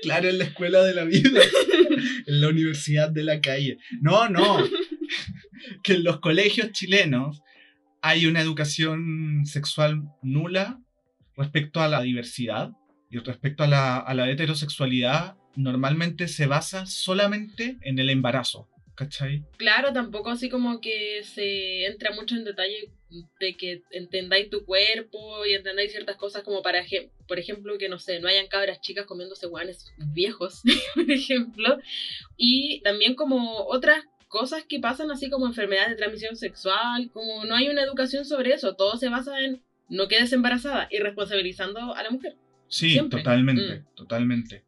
[0.03, 1.41] Claro, en la escuela de la vida,
[2.27, 3.79] en la universidad de la calle.
[4.01, 4.59] No, no.
[5.83, 7.43] Que en los colegios chilenos
[8.01, 10.81] hay una educación sexual nula
[11.37, 12.73] respecto a la diversidad
[13.11, 15.37] y respecto a la, a la heterosexualidad.
[15.57, 18.69] Normalmente se basa solamente en el embarazo.
[18.99, 19.45] ¿Cachai?
[19.59, 22.91] Claro, tampoco así como que se entra mucho en detalle
[23.39, 26.85] de que entendáis tu cuerpo y entendáis ciertas cosas como para,
[27.29, 30.63] por ejemplo, que no sé, no hayan cabras chicas comiéndose guanes viejos,
[30.97, 31.79] por ejemplo.
[32.37, 37.55] Y también como otras cosas que pasan así como enfermedades de transmisión sexual, como no
[37.55, 42.03] hay una educación sobre eso, todo se basa en no quedes embarazada y responsabilizando a
[42.03, 42.35] la mujer.
[42.67, 43.21] Sí, Siempre.
[43.21, 43.95] totalmente, Mm.
[43.95, 44.65] totalmente.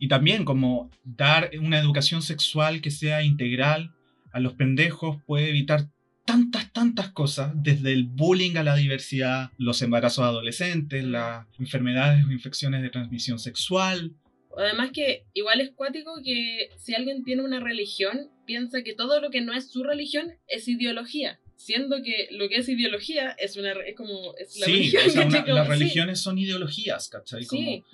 [0.00, 3.92] Y también como dar una educación sexual que sea integral
[4.32, 5.88] a los pendejos puede evitar
[6.24, 12.30] tantas, tantas cosas, desde el bullying a la diversidad, los embarazos adolescentes, las enfermedades o
[12.32, 14.12] infecciones de transmisión sexual.
[14.56, 19.30] Además que igual es cuático que si alguien tiene una religión, piensa que todo lo
[19.30, 21.38] que no es su religión es ideología.
[21.56, 25.02] Siendo que lo que es ideología es una es como es la sí, religión.
[25.06, 27.44] o sea, una- las sí, religiones son ideologías, ¿cachai?
[27.44, 27.84] Como- Sí,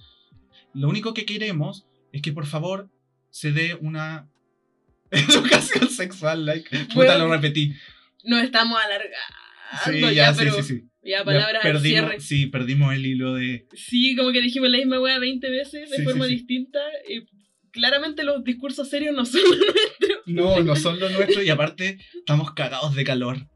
[0.74, 1.86] lo único que queremos
[2.16, 2.90] es que por favor
[3.30, 4.28] se dé una
[5.10, 7.72] educación sexual, like, puta Bueno, lo repetí.
[8.24, 9.16] nos estamos alargando
[9.84, 10.82] Sí, ya, ya, sí, pero sí, sí.
[11.02, 12.20] ya Ya palabras al cierre.
[12.20, 13.66] sí, perdimos el hilo de...
[13.74, 16.36] Sí, como que dijimos la misma wea 20 veces de Sí, forma sí, sí.
[16.36, 16.78] distinta.
[17.08, 17.26] Y
[17.72, 20.22] claramente los discursos serios no son los nuestros.
[20.26, 23.48] No, no son lo nuestro y aparte estamos cagados de calor.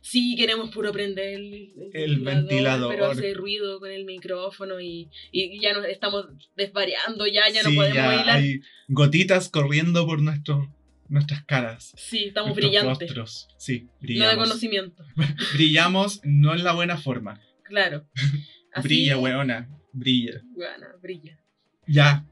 [0.00, 2.92] Sí, queremos puro prender el, El ventilador.
[2.94, 6.26] Pero hace ruido con el micrófono y, y ya nos estamos
[6.56, 10.72] desvariando, ya, ya no Sí, podemos ya hay gotitas corriendo por nuestro,
[11.08, 11.92] nuestras caras.
[11.96, 13.08] Sí, estamos brillantes.
[13.14, 13.48] rostros.
[13.58, 14.48] Sí, No de brillamos.
[14.48, 15.04] conocimiento.
[15.54, 17.40] brillamos no en la buena forma.
[17.64, 18.06] Claro.
[18.72, 19.68] Así, Brilla, weona.
[19.92, 20.42] Brilla.
[20.54, 21.38] Bueno, brilla.
[21.86, 22.24] Ya.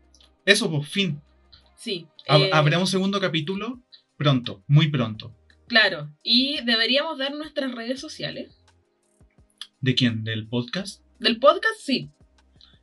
[0.45, 1.21] Eso, pues, fin.
[1.77, 2.07] Sí.
[2.29, 3.83] Eh, Habrá un segundo capítulo
[4.17, 5.35] pronto, muy pronto.
[5.67, 6.13] Claro.
[6.23, 8.63] Y deberíamos dar nuestras redes sociales.
[9.81, 10.25] ¿De quién?
[10.25, 11.03] ¿Del podcast?
[11.19, 12.11] Del podcast, sí.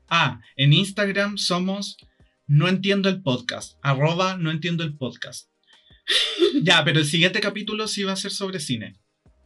[0.09, 1.97] Ah, en Instagram somos
[2.47, 3.77] no entiendo el podcast.
[3.81, 5.49] Arroba no entiendo el podcast.
[6.61, 8.95] ya, pero el siguiente capítulo sí va a ser sobre cine.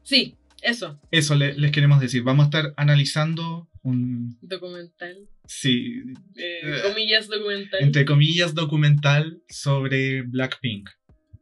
[0.04, 0.36] Sí.
[0.64, 2.24] Eso, Eso le- les queremos decir.
[2.24, 5.30] Vamos a estar analizando un, documental.
[5.46, 6.02] sí,
[6.36, 7.80] eh, comillas documental.
[7.84, 10.90] entre comillas, documental sobre Blackpink.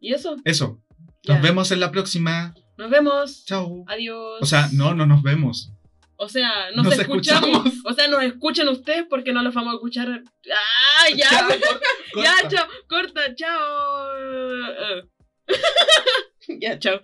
[0.01, 0.35] Y eso.
[0.43, 0.83] Eso.
[1.27, 2.53] Nos vemos en la próxima.
[2.77, 3.45] Nos vemos.
[3.45, 3.83] Chao.
[3.87, 4.39] Adiós.
[4.41, 5.71] O sea, no, no nos vemos.
[6.17, 7.49] O sea, nos, Nos escuchamos.
[7.49, 7.73] escuchamos.
[7.85, 10.23] O sea, nos escuchan ustedes porque no los vamos a escuchar.
[10.51, 11.29] ¡Ah, ya!
[12.23, 12.65] Ya, chao.
[12.87, 15.01] Corta, chao.
[16.61, 17.01] ya, chao.